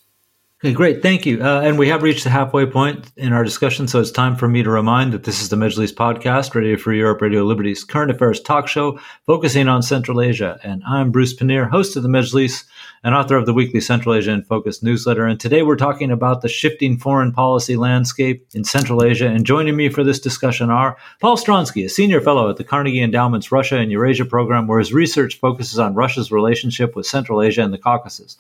[0.63, 1.03] Okay, great.
[1.03, 1.43] Thank you.
[1.43, 4.47] Uh, and we have reached the halfway point in our discussion, so it's time for
[4.47, 8.09] me to remind that this is the Majlis podcast, Radio Free Europe, Radio Liberty's current
[8.09, 10.59] affairs talk show focusing on Central Asia.
[10.63, 12.63] And I'm Bruce Pannier, host of the Majlis
[13.03, 15.27] and author of the weekly Central Asia in Focus newsletter.
[15.27, 19.27] And today we're talking about the shifting foreign policy landscape in Central Asia.
[19.27, 23.03] And joining me for this discussion are Paul Stronski, a senior fellow at the Carnegie
[23.03, 27.61] Endowment's Russia and Eurasia program, where his research focuses on Russia's relationship with Central Asia
[27.61, 28.37] and the Caucasus.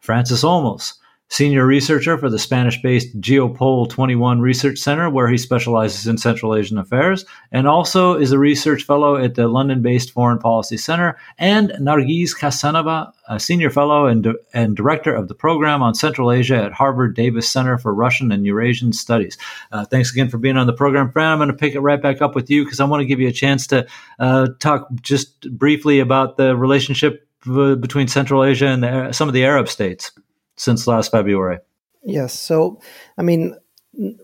[0.00, 0.94] Francis Olmos,
[1.30, 6.56] senior researcher for the Spanish based Geopol 21 Research Center, where he specializes in Central
[6.56, 11.16] Asian affairs, and also is a research fellow at the London based Foreign Policy Center,
[11.38, 16.56] and Nargis Kassenova, a senior fellow and, and director of the program on Central Asia
[16.56, 19.38] at Harvard Davis Center for Russian and Eurasian Studies.
[19.70, 21.32] Uh, thanks again for being on the program, Fran.
[21.32, 23.20] I'm going to pick it right back up with you because I want to give
[23.20, 23.86] you a chance to
[24.18, 29.32] uh, talk just briefly about the relationship uh, between Central Asia and the, some of
[29.32, 30.10] the Arab states
[30.60, 31.58] since last February.
[32.04, 32.38] Yes.
[32.38, 32.80] So,
[33.16, 33.56] I mean,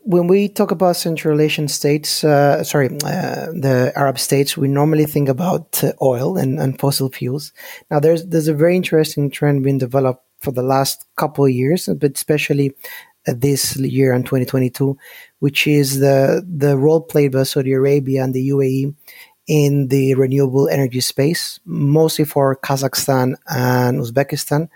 [0.05, 5.07] when we talk about Central Asian states, uh, sorry, uh, the Arab states, we normally
[5.07, 7.53] think about uh, oil and, and, fossil fuels.
[7.90, 11.88] Now, there's there's a very interesting trend being developed for the last couple of years,
[12.01, 12.72] but especially
[13.27, 14.96] uh, this year in 2022,
[15.38, 18.94] which is the the role played by Saudi Arabia and the UAE
[19.47, 24.69] in the renewable energy space, mostly for Kazakhstan and Uzbekistan.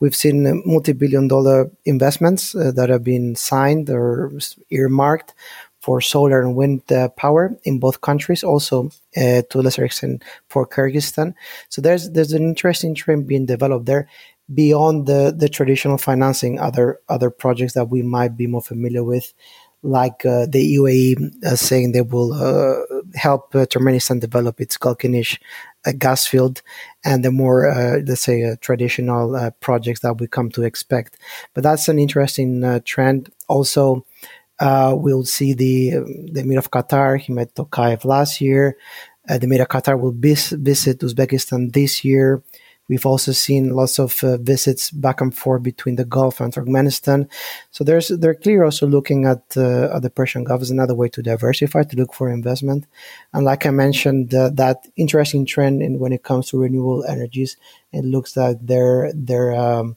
[0.00, 4.32] We've seen multi billion dollar investments uh, that have been signed or
[4.70, 5.34] earmarked
[5.80, 10.22] for solar and wind uh, power in both countries, also uh, to a lesser extent
[10.48, 11.34] for Kyrgyzstan.
[11.68, 14.08] So there's there's an interesting trend being developed there
[14.54, 19.32] beyond the, the traditional financing, other other projects that we might be more familiar with
[19.82, 25.38] like uh, the UAE uh, saying they will uh, help uh, Turkmenistan develop its Galkynysh
[25.86, 26.62] uh, gas field
[27.04, 31.18] and the more, uh, let's say, traditional projects that we come to expect.
[31.54, 33.30] But that's an interesting trend.
[33.48, 34.04] Also,
[34.60, 35.90] we'll see the
[36.32, 37.18] the Emir of Qatar.
[37.18, 38.76] He met Tokayev last year.
[39.26, 42.42] the Emir of Qatar will bis- visit Uzbekistan this year.
[42.88, 47.28] We've also seen lots of uh, visits back and forth between the Gulf and Turkmenistan.
[47.70, 51.08] So there's they're clearly also looking at, uh, at the Persian Gulf as another way
[51.10, 52.86] to diversify, to look for investment.
[53.32, 57.56] And like I mentioned, uh, that interesting trend in when it comes to renewable energies,
[57.92, 59.96] it looks like they're they're um,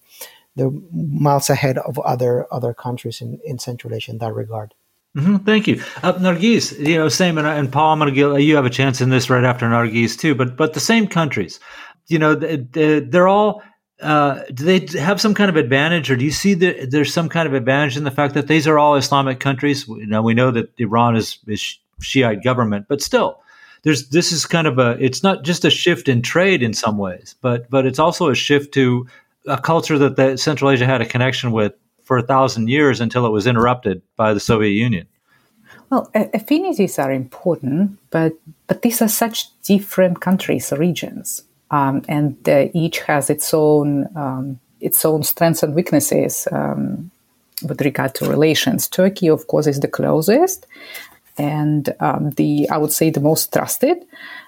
[0.56, 4.74] they're miles ahead of other other countries in, in Central Asia in that regard.
[5.16, 6.78] Mm-hmm, thank you, uh, Nargis.
[6.78, 7.94] You know, same, and, and Paul.
[7.94, 10.36] I'm to give you have a chance in this right after Nargis too.
[10.36, 11.60] But but the same countries
[12.08, 13.62] you know, they're all.
[14.02, 17.30] Uh, do they have some kind of advantage, or do you see that there's some
[17.30, 19.88] kind of advantage in the fact that these are all Islamic countries?
[19.88, 23.40] You know, we know that Iran is, is Shiite government, but still,
[23.84, 24.98] there's this is kind of a.
[25.00, 28.36] It's not just a shift in trade in some ways, but but it's also a
[28.36, 29.08] shift to
[29.48, 33.26] a culture that the Central Asia had a connection with for a thousand years until
[33.26, 35.08] it was interrupted by the Soviet Union.
[35.90, 38.34] Well, affinities are important, but
[38.68, 44.08] but these are such different countries, or regions, um, and uh, each has its own
[44.16, 47.10] um, its own strengths and weaknesses um,
[47.68, 48.88] with regard to relations.
[48.88, 50.68] Turkey, of course, is the closest,
[51.38, 53.98] and um, the I would say the most trusted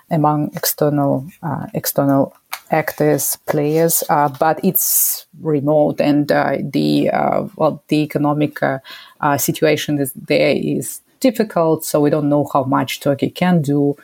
[0.10, 2.34] among external uh, external
[2.70, 10.00] actors, players, uh, but it's remote, and uh, the uh, well, the economic uh, situation
[10.00, 11.84] is there is difficult.
[11.84, 13.96] So we don't know how much Turkey can do.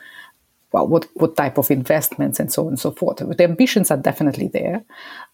[0.74, 3.18] Well, what what type of investments and so on and so forth.
[3.18, 4.84] The ambitions are definitely there.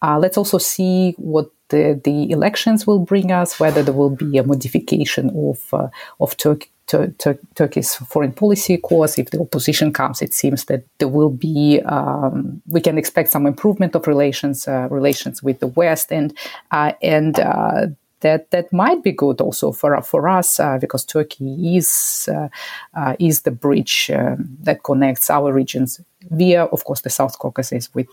[0.03, 4.43] let's also see what the, the elections will bring us, whether there will be a
[4.43, 9.19] modification of of Tur- Tur- Turkey's foreign policy course.
[9.19, 13.47] If the opposition comes, it seems that there will be um, we can expect some
[13.47, 16.37] improvement of relations uh, relations with the West, and
[16.71, 17.87] uh, and uh,
[18.21, 22.49] that that might be good also for for us uh, because Turkey is uh,
[22.95, 27.93] uh, is the bridge um, that connects our regions via, of course, the South Caucasus
[27.95, 28.09] with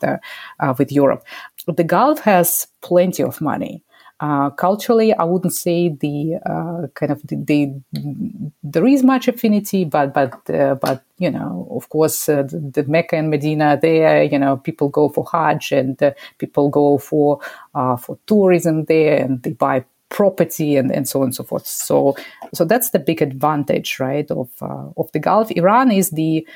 [0.77, 1.23] with Europe.
[1.65, 3.83] The Gulf has plenty of money.
[4.19, 9.85] Uh, culturally, I wouldn't say the uh, kind of the, the, there is much affinity,
[9.85, 14.39] but but uh, but you know, of course, the, the, Mecca and Medina, there, you
[14.39, 17.39] know, people go for Hajj and people go for
[17.73, 21.65] for tourism there, and they buy property and, and so on and so forth.
[21.65, 22.15] So
[22.53, 25.51] so that's the big advantage, right, of of the Gulf.
[25.51, 26.47] Iran is the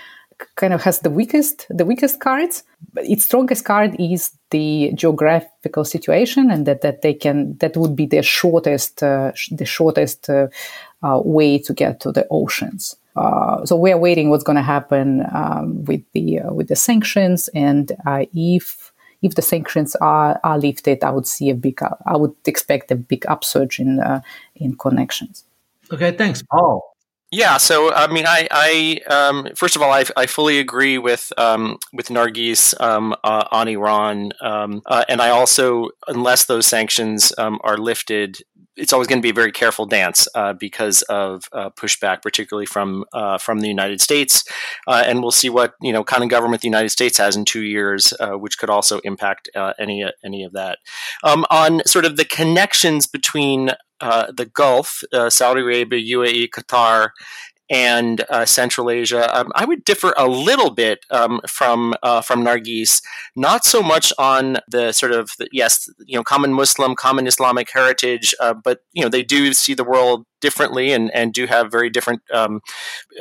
[0.56, 2.64] kind of has the weakest the weakest cards.
[2.94, 7.96] But its strongest card is the geographical situation, and that, that they can that would
[7.96, 10.48] be the shortest uh, the shortest uh,
[11.04, 12.96] uh, way to get to the oceans.
[13.16, 16.76] Uh, so we are waiting what's going to happen um, with the uh, with the
[16.76, 18.91] sanctions, and uh, if
[19.22, 22.96] if the sanctions are, are lifted, I would see a big I would expect a
[22.96, 24.02] big upsurge in
[24.56, 25.46] in connections.
[25.92, 26.92] Okay, thanks, Paul.
[27.34, 31.32] Yeah, so I mean, I, I um, first of all, I, I fully agree with
[31.38, 37.32] um, with Nargis um, uh, on Iran, um, uh, and I also, unless those sanctions
[37.38, 38.40] um, are lifted,
[38.78, 42.66] it's always going to be a very careful dance uh, because of uh, pushback, particularly
[42.66, 44.44] from uh, from the United States,
[44.88, 47.46] uh, and we'll see what you know kind of government the United States has in
[47.46, 50.80] two years, which could also impact any any of that.
[51.24, 57.10] Um, on sort of the connections between uh, the Gulf, uh, Saudi Arabia, UAE, Qatar,
[57.72, 59.34] and uh, Central Asia.
[59.36, 63.02] Um, I would differ a little bit um, from uh, from Nargis,
[63.36, 67.72] not so much on the sort of the, yes, you know, common Muslim, common Islamic
[67.72, 71.72] heritage, uh, but you know, they do see the world differently and, and do have
[71.72, 72.62] very different um,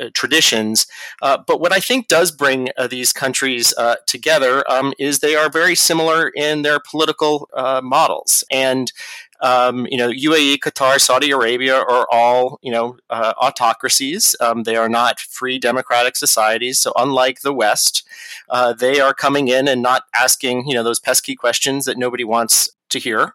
[0.01, 0.87] uh, traditions.
[1.21, 5.35] Uh, but what I think does bring uh, these countries uh, together um, is they
[5.35, 8.43] are very similar in their political uh, models.
[8.51, 8.91] And
[9.41, 14.35] um, you know, UAE, Qatar, Saudi Arabia are all, you know, uh, autocracies.
[14.39, 16.79] Um, they are not free democratic societies.
[16.79, 18.03] So, unlike the West,
[18.49, 22.23] uh, they are coming in and not asking, you know, those pesky questions that nobody
[22.23, 23.33] wants to hear.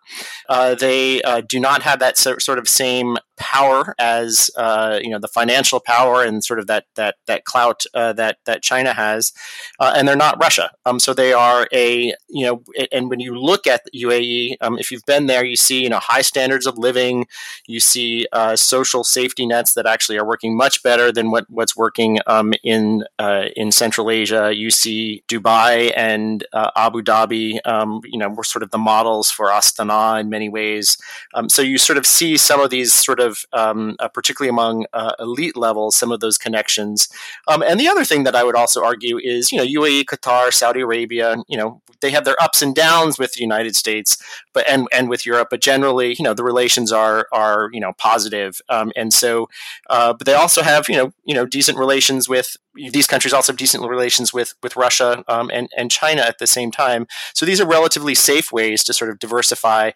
[0.48, 5.18] Uh, they uh, do not have that sort of same power as uh, you know
[5.18, 9.32] the financial power and sort of that that that clout uh, that that China has,
[9.80, 10.70] uh, and they're not Russia.
[10.84, 14.90] Um, so they are a you know, and when you look at UAE, um, if
[14.90, 17.26] you've been there, you see you know high standards of living,
[17.66, 21.76] you see uh, social safety nets that actually are working much better than what what's
[21.76, 24.52] working um, in uh, in Central Asia.
[24.54, 29.30] You see Dubai and uh, Abu Dhabi, um, you know, were sort of the models
[29.30, 30.98] for Astana in many ways.
[31.34, 34.48] Um, so you sort of see some of these sort of of, um, uh, particularly
[34.48, 37.08] among uh, elite levels, some of those connections.
[37.46, 40.52] Um, and the other thing that I would also argue is, you know, UAE, Qatar,
[40.52, 44.18] Saudi Arabia, you know, they have their ups and downs with the United States,
[44.52, 47.92] but and and with Europe, but generally, you know, the relations are are you know
[47.98, 48.60] positive.
[48.68, 49.48] Um, and so,
[49.88, 53.52] uh, but they also have you know you know decent relations with these countries also
[53.52, 57.06] have decent relations with with Russia um, and and China at the same time.
[57.34, 59.92] So these are relatively safe ways to sort of diversify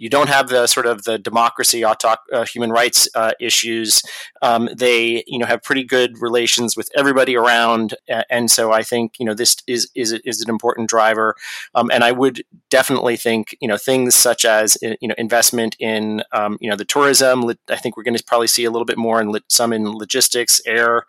[0.00, 1.94] you don't have the sort of the democracy, uh,
[2.46, 4.02] human rights uh, issues.
[4.40, 7.94] Um, they, you know, have pretty good relations with everybody around,
[8.30, 11.34] and so I think you know this is is is an important driver.
[11.74, 16.22] Um, and I would definitely think you know things such as you know investment in
[16.32, 17.50] um, you know the tourism.
[17.68, 20.62] I think we're going to probably see a little bit more in some in logistics,
[20.64, 21.04] air,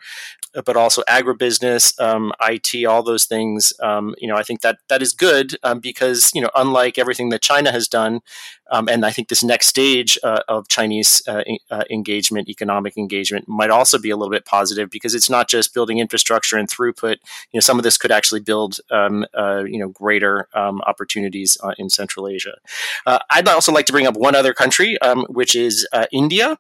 [0.66, 3.72] but also agribusiness, um, IT, all those things.
[3.82, 7.30] Um, you know, I think that that is good um, because you know, unlike everything
[7.30, 8.20] that China has done,
[8.72, 13.48] Um, and I think this next stage uh, of Chinese uh, uh, engagement, economic engagement,
[13.48, 17.18] might also be a little bit positive because it's not just building infrastructure and throughput.
[17.52, 21.58] You know, some of this could actually build um, uh, you know greater um, opportunities
[21.62, 22.56] uh, in Central Asia.
[23.06, 26.58] I'd also like to bring up one other country, um, which is India,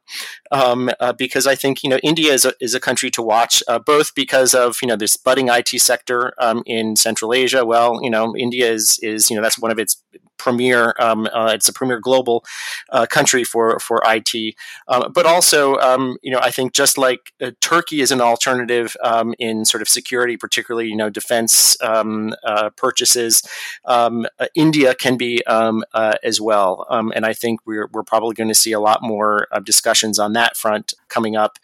[0.51, 4.13] um, because I think you know India is a, is a country to watch, both
[4.15, 7.65] because of you know this budding IT sector um, in Central Asia.
[7.65, 10.03] Well, you know, India is is you know that's one of its
[10.37, 10.93] premier.
[10.99, 12.43] Uh, it's a premier global
[12.89, 14.55] uh, country for for IT,
[14.87, 18.95] um, but also um, you know I think just like uh, Turkey is an alternative
[19.03, 23.43] um, in sort of security, particularly you know defense um, uh, purchases.
[23.85, 28.49] Um, uh, India can be uh, as well, and I think we're we're probably going
[28.49, 31.59] to see a lot more discussions on that front coming up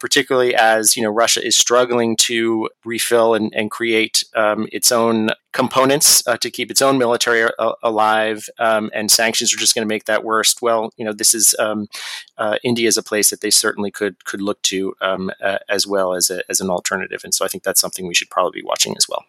[0.00, 5.30] particularly as you know Russia is struggling to refill and, and create um, its own
[5.52, 9.74] components uh, to keep its own military a- uh, alive, um, and sanctions are just
[9.74, 10.54] going to make that worse.
[10.60, 11.88] Well, you know, this is um,
[12.38, 15.86] uh, India is a place that they certainly could could look to um, uh, as
[15.86, 18.62] well as a, as an alternative, and so I think that's something we should probably
[18.62, 19.24] be watching as well.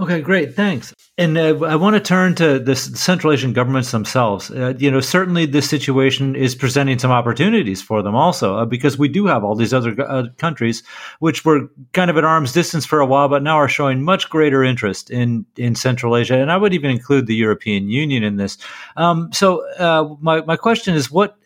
[0.00, 0.94] Okay, great, thanks.
[1.16, 4.48] And uh, I want to turn to the Central Asian governments themselves.
[4.48, 8.96] Uh, you know, certainly this situation is presenting some opportunities for them also, uh, because
[8.96, 10.84] we do have all these other uh, countries
[11.18, 14.30] which were kind of at arm's distance for a while, but now are showing much
[14.30, 18.36] greater interest in in Central Asia, and I would even include the European Union in
[18.36, 18.56] this.
[18.96, 21.36] Um, so, uh, my my question is, what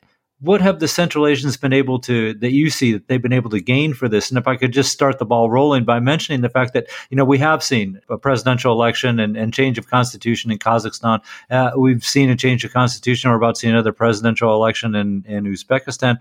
[0.43, 3.51] what have the Central Asians been able to that you see that they've been able
[3.51, 4.29] to gain for this?
[4.29, 7.17] And if I could just start the ball rolling by mentioning the fact that you
[7.17, 11.21] know we have seen a presidential election and, and change of constitution in Kazakhstan.
[11.51, 13.31] Uh, we've seen a change of constitution.
[13.31, 16.19] We're about to see another presidential election in, in Uzbekistan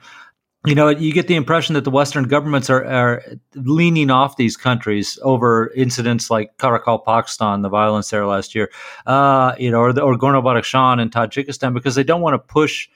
[0.65, 3.23] you know, you get the impression that the Western governments are, are
[3.55, 8.69] leaning off these countries over incidents like Karakalpakstan, the violence there last year,
[9.07, 12.87] uh, you know, or, or Gorno-Badakhshan and Tajikistan, because they don't want to push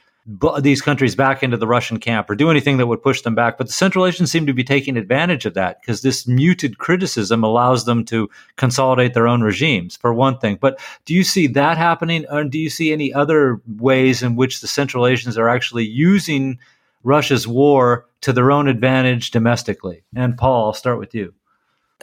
[0.60, 3.58] these countries back into the Russian camp or do anything that would push them back.
[3.58, 7.44] But the Central Asians seem to be taking advantage of that because this muted criticism
[7.44, 10.58] allows them to consolidate their own regimes, for one thing.
[10.60, 12.26] But do you see that happening?
[12.32, 16.58] Or do you see any other ways in which the Central Asians are actually using
[17.04, 20.04] Russia's war to their own advantage domestically?
[20.16, 21.36] And Paul, I'll start with you.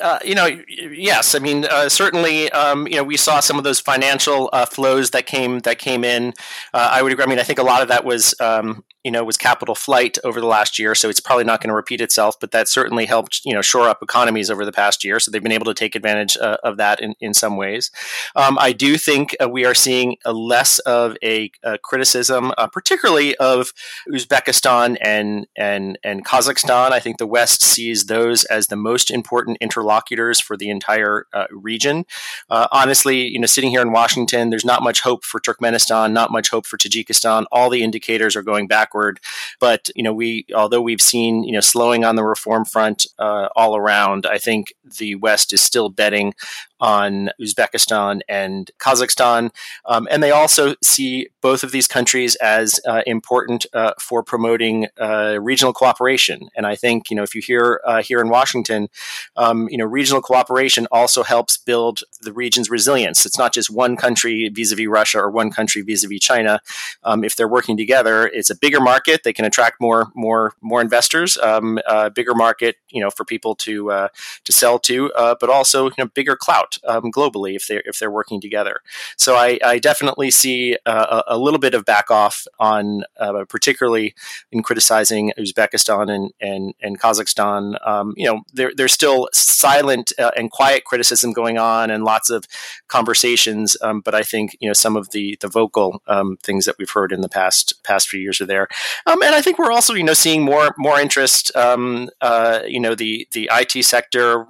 [0.01, 1.35] Uh, you know, yes.
[1.35, 5.11] I mean, uh, certainly, um, you know, we saw some of those financial uh, flows
[5.11, 6.33] that came that came in.
[6.73, 7.25] Uh, I would agree.
[7.25, 10.19] I mean, I think a lot of that was um, you know was capital flight
[10.25, 12.39] over the last year, so it's probably not going to repeat itself.
[12.41, 15.43] But that certainly helped you know shore up economies over the past year, so they've
[15.43, 17.91] been able to take advantage uh, of that in, in some ways.
[18.37, 22.67] Um, I do think uh, we are seeing a less of a, a criticism, uh,
[22.67, 23.73] particularly of
[24.09, 26.93] Uzbekistan and and and Kazakhstan.
[26.93, 31.47] I think the West sees those as the most important interlocutors for the entire uh,
[31.51, 32.05] region.
[32.51, 36.31] Uh, honestly, you know, sitting here in Washington, there's not much hope for Turkmenistan, not
[36.31, 37.47] much hope for Tajikistan.
[37.51, 39.21] All the indicators are going back backward.
[39.61, 43.49] But you know, we although we've seen you know slowing on the reform front uh,
[43.57, 46.35] all around, I think the West is still betting
[46.83, 49.51] on Uzbekistan and Kazakhstan.
[49.87, 54.89] Um, and they also see both of these countries as uh, important uh, for promoting
[55.01, 56.49] uh, regional cooperation.
[56.57, 58.89] And I think, you know, if you hear uh, here in Washington,
[59.37, 63.25] um, you know, regional cooperation also helps build the region's resilience.
[63.25, 66.61] It's not just one country vis-a-vis Russia or one country vis-a-vis China.
[67.05, 69.23] Um, if they're working together, it's a bigger market.
[69.23, 71.39] They can attract more, more, more investors.
[71.39, 71.79] Um,
[72.15, 74.09] bigger market, you know, for people to uh,
[74.45, 77.99] to sell to, uh, but also you know, bigger clout um, globally if they're if
[77.99, 78.81] they're working together.
[79.17, 83.45] So I, I definitely see uh, a, a, little bit of back off on uh,
[83.49, 84.15] particularly
[84.51, 87.77] in criticizing Uzbekistan and and, and Kazakhstan.
[87.87, 92.31] Um, you know, there, there's still silent uh, and quiet criticism going on and lots
[92.31, 92.47] of
[92.89, 93.77] conversations.
[93.83, 96.91] Um, but I think you know some of the the vocal um, things that we've
[96.91, 98.69] heard in the past past few years are there.
[99.07, 101.55] Um, and I think we're also you know seeing more more interest.
[101.57, 104.47] Um, uh, you know the the IT sector.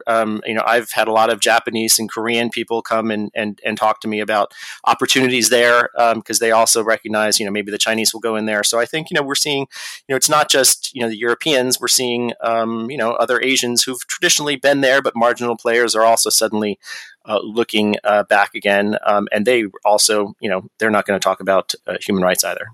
[0.46, 3.76] You know I've had a lot of Japanese and Korean people come and, and, and
[3.76, 4.52] talk to me about
[4.84, 8.46] opportunities there because um, they also recognize, you know, maybe the Chinese will go in
[8.46, 8.62] there.
[8.62, 11.18] So I think, you know, we're seeing, you know, it's not just, you know, the
[11.18, 15.94] Europeans, we're seeing, um, you know, other Asians who've traditionally been there, but marginal players
[15.94, 16.78] are also suddenly
[17.24, 18.96] uh, looking uh, back again.
[19.06, 22.44] Um, and they also, you know, they're not going to talk about uh, human rights
[22.44, 22.66] either.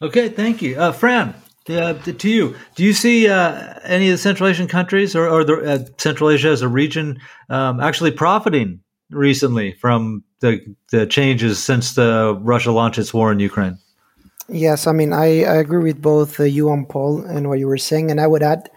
[0.00, 0.80] Okay, thank you.
[0.80, 1.34] Uh, Fran,
[1.68, 5.44] uh, to you, do you see uh, any of the Central Asian countries or, or
[5.44, 10.60] the, uh, Central Asia as a region um, actually profiting recently from the,
[10.90, 13.78] the changes since the Russia launched its war in Ukraine?
[14.48, 17.68] Yes, I mean, I, I agree with both uh, you and Paul and what you
[17.68, 18.68] were saying, and I would add,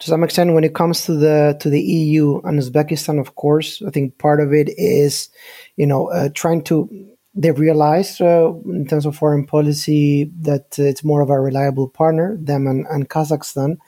[0.00, 3.80] to some extent, when it comes to the to the EU and Uzbekistan, of course,
[3.86, 5.30] I think part of it is,
[5.76, 11.04] you know, uh, trying to they realized uh, in terms of foreign policy that it's
[11.04, 13.78] more of a reliable partner, them and, and Kazakhstan,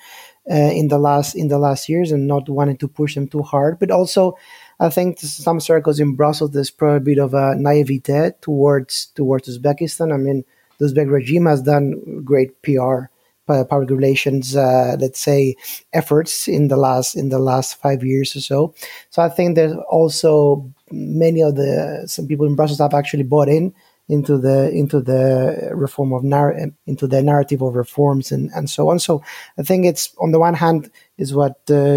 [0.51, 3.43] uh, in the last in the last years, and not wanting to push them too
[3.43, 3.79] hard.
[3.79, 4.37] But also,
[4.81, 9.49] I think some circles in Brussels there's probably a bit of a naivete towards towards
[9.49, 10.13] Uzbekistan.
[10.13, 10.45] I mean,
[10.79, 13.07] the Uzbek regime has done great PR
[13.47, 15.55] public relations, uh, let's say,
[15.93, 18.75] efforts in the last in the last five years or so.
[19.11, 23.49] So I think there's also many of the some people in Brussels have actually bought
[23.49, 23.75] in
[24.09, 28.91] into the into the reform of narr- into the narrative of reforms and, and so
[28.91, 28.99] on.
[28.99, 29.23] So
[29.59, 31.95] I think it's on the one hand is what uh,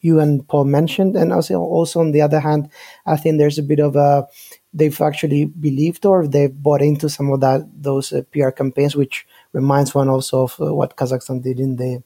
[0.00, 2.70] you and Paul mentioned, and also also on the other hand,
[3.04, 4.26] I think there's a bit of a
[4.72, 9.26] they've actually believed or they've bought into some of that those uh, PR campaigns, which
[9.52, 12.02] reminds one also of uh, what Kazakhstan did in the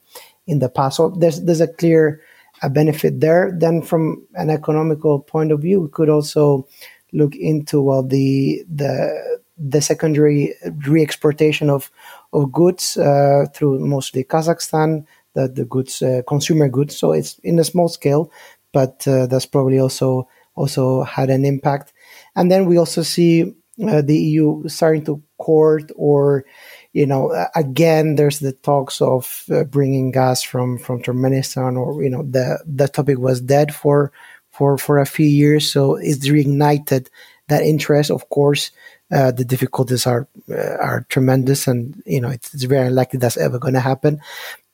[0.49, 0.97] in the past.
[0.97, 2.20] So there's there's a clear
[2.62, 3.52] a benefit there.
[3.54, 6.66] Then from an economical point of view, we could also
[7.12, 10.54] look into well the the the secondary
[10.86, 11.90] re-exportation of
[12.32, 16.96] of goods uh, through mostly Kazakhstan, the the goods uh, consumer goods.
[16.96, 18.30] So it's in a small scale,
[18.72, 21.92] but uh, that's probably also also had an impact.
[22.34, 23.54] And then we also see
[23.86, 26.44] uh, the EU starting to court or
[26.97, 32.11] you know, again, there's the talks of uh, bringing gas from from Turkmenistan, or you
[32.11, 34.12] know, the the topic was dead for
[34.51, 37.09] for for a few years, so it's reignited
[37.49, 38.11] that interest.
[38.11, 38.70] Of course,
[39.12, 43.36] uh, the difficulties are uh, are tremendous, and you know, it's, it's very unlikely that's
[43.36, 44.20] ever going to happen.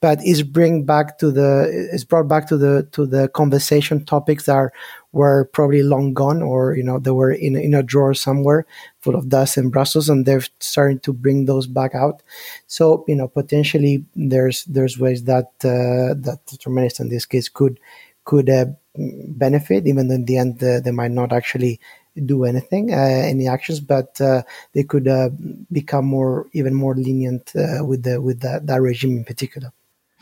[0.00, 4.46] But it's bring back to the it's brought back to the to the conversation topics
[4.46, 4.72] that are
[5.12, 8.66] were probably long gone or you know they were in in a drawer somewhere
[9.00, 12.22] full of dust in Brussels and they're starting to bring those back out.
[12.66, 17.78] So you know potentially there's there's ways that uh, that Turkmenistan in this case could
[18.24, 18.66] could uh,
[18.96, 21.78] benefit even though in the end uh, they might not actually
[22.24, 24.42] do anything, uh, any actions, but uh,
[24.72, 25.30] they could uh,
[25.70, 29.72] become more, even more lenient uh, with the with that, that regime in particular.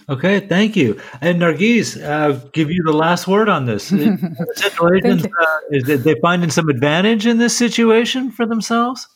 [0.08, 1.00] Okay, thank you.
[1.20, 3.84] And Nargis, uh, give you the last word on this.
[4.54, 9.06] Central Asians, uh, is they finding some advantage in this situation for themselves?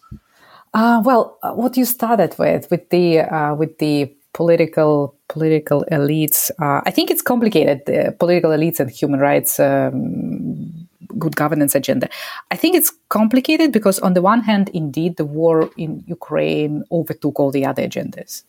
[0.72, 6.51] Uh, well, uh, what you started with, with the uh, with the political political elites,
[6.61, 7.83] uh, I think it's complicated.
[7.87, 9.59] The political elites and human rights.
[9.59, 10.74] Um,
[11.18, 12.08] good governance agenda.
[12.50, 17.40] I think it's complicated because, on the one hand, indeed, the war in Ukraine overtook
[17.40, 18.42] all the other agendas,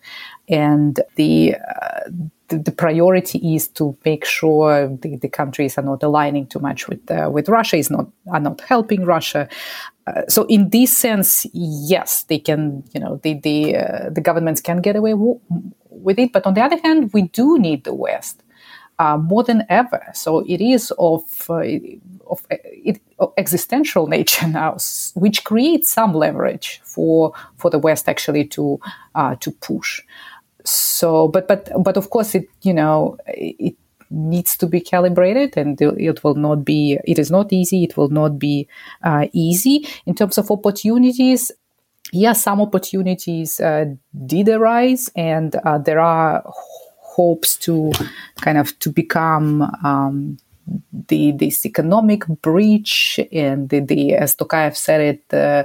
[0.49, 2.09] and the uh,
[2.47, 6.87] the, the, priority is to make sure the, the countries are not aligning too much
[6.87, 9.47] with uh, with Russia, is not are not helping Russia.
[10.07, 12.83] Uh, so, in this sense, yes, they can.
[12.93, 15.39] You know, the the uh, the governments can get away w-
[15.89, 16.31] with it.
[16.31, 18.43] But on the other hand, we do need the West
[18.99, 20.03] uh, more than ever.
[20.13, 21.63] So it is of, uh,
[22.27, 24.77] of, it, of, existential nature now,
[25.15, 28.79] which creates some leverage for for the West actually to
[29.15, 30.01] uh, to push.
[30.63, 33.75] So, but but but of course, it you know it
[34.09, 38.09] needs to be calibrated and it will not be it is not easy it will
[38.09, 38.67] not be
[39.03, 41.51] uh, easy in terms of opportunities
[42.13, 43.85] yes some opportunities uh,
[44.25, 46.43] did arise and uh, there are
[47.15, 47.91] hopes to
[48.41, 50.37] kind of to become um,
[51.07, 53.19] the this economic breach.
[53.31, 55.63] And the, the as Tokayev said it uh,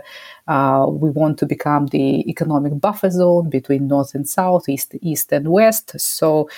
[0.51, 5.33] uh, we want to become the economic buffer zone between north and south east east
[5.33, 5.99] and west.
[6.01, 6.49] So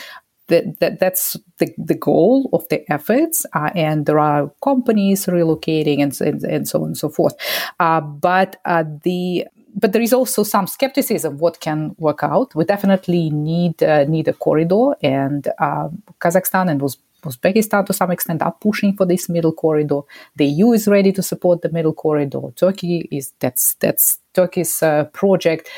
[0.48, 3.46] that, that that's the, the goal of the efforts.
[3.54, 7.34] Uh, and there are companies relocating and, and, and so on and so forth.
[7.80, 12.54] Uh, but uh, the but there is also some skepticism what can work out.
[12.54, 15.88] We definitely need uh, need a corridor, and uh,
[16.20, 20.00] Kazakhstan and Uzbekistan to some extent are pushing for this middle corridor.
[20.36, 22.52] The EU is ready to support the middle corridor.
[22.56, 25.68] Turkey is that's that's Turkey's uh, project,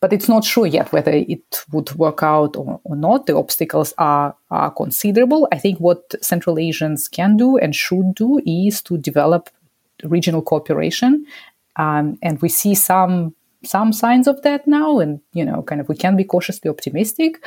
[0.00, 3.26] but it's not sure yet whether it would work out or, or not.
[3.26, 5.48] The obstacles are, are considerable.
[5.52, 9.48] I think what Central Asians can do and should do is to develop
[10.02, 11.24] regional cooperation
[11.76, 15.88] um, and we see some some signs of that now and you know kind of
[15.88, 17.44] we can be cautiously optimistic.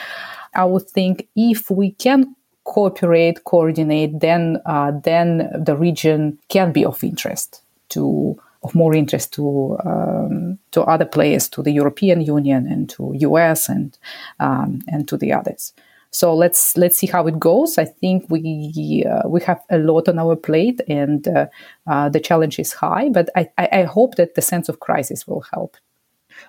[0.55, 6.83] I would think if we can cooperate coordinate then uh, then the region can be
[6.83, 12.67] of interest to of more interest to um, to other players to the european union
[12.67, 13.97] and to us and
[14.39, 15.73] um, and to the others
[16.11, 17.77] so let's let's see how it goes.
[17.77, 21.47] I think we uh, we have a lot on our plate, and uh,
[21.87, 23.09] uh, the challenge is high.
[23.09, 25.77] But I, I, I hope that the sense of crisis will help.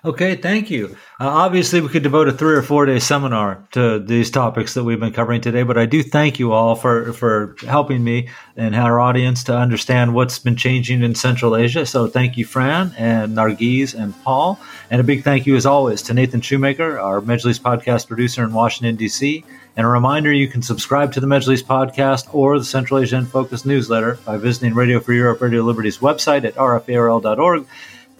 [0.05, 0.95] Okay, thank you.
[1.19, 4.83] Uh, obviously, we could devote a three or four day seminar to these topics that
[4.83, 8.75] we've been covering today, but I do thank you all for, for helping me and
[8.75, 11.85] our audience to understand what's been changing in Central Asia.
[11.85, 14.59] So, thank you, Fran and Nargis and Paul.
[14.89, 18.53] And a big thank you, as always, to Nathan Shoemaker, our Majlis podcast producer in
[18.53, 19.43] Washington, D.C.
[19.75, 23.25] And a reminder you can subscribe to the Majlis podcast or the Central Asia in
[23.25, 27.65] Focus newsletter by visiting Radio Free Europe Radio Liberty's website at rferl.org.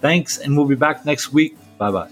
[0.00, 2.10] Thanks, and we'll be back next week Bye bye.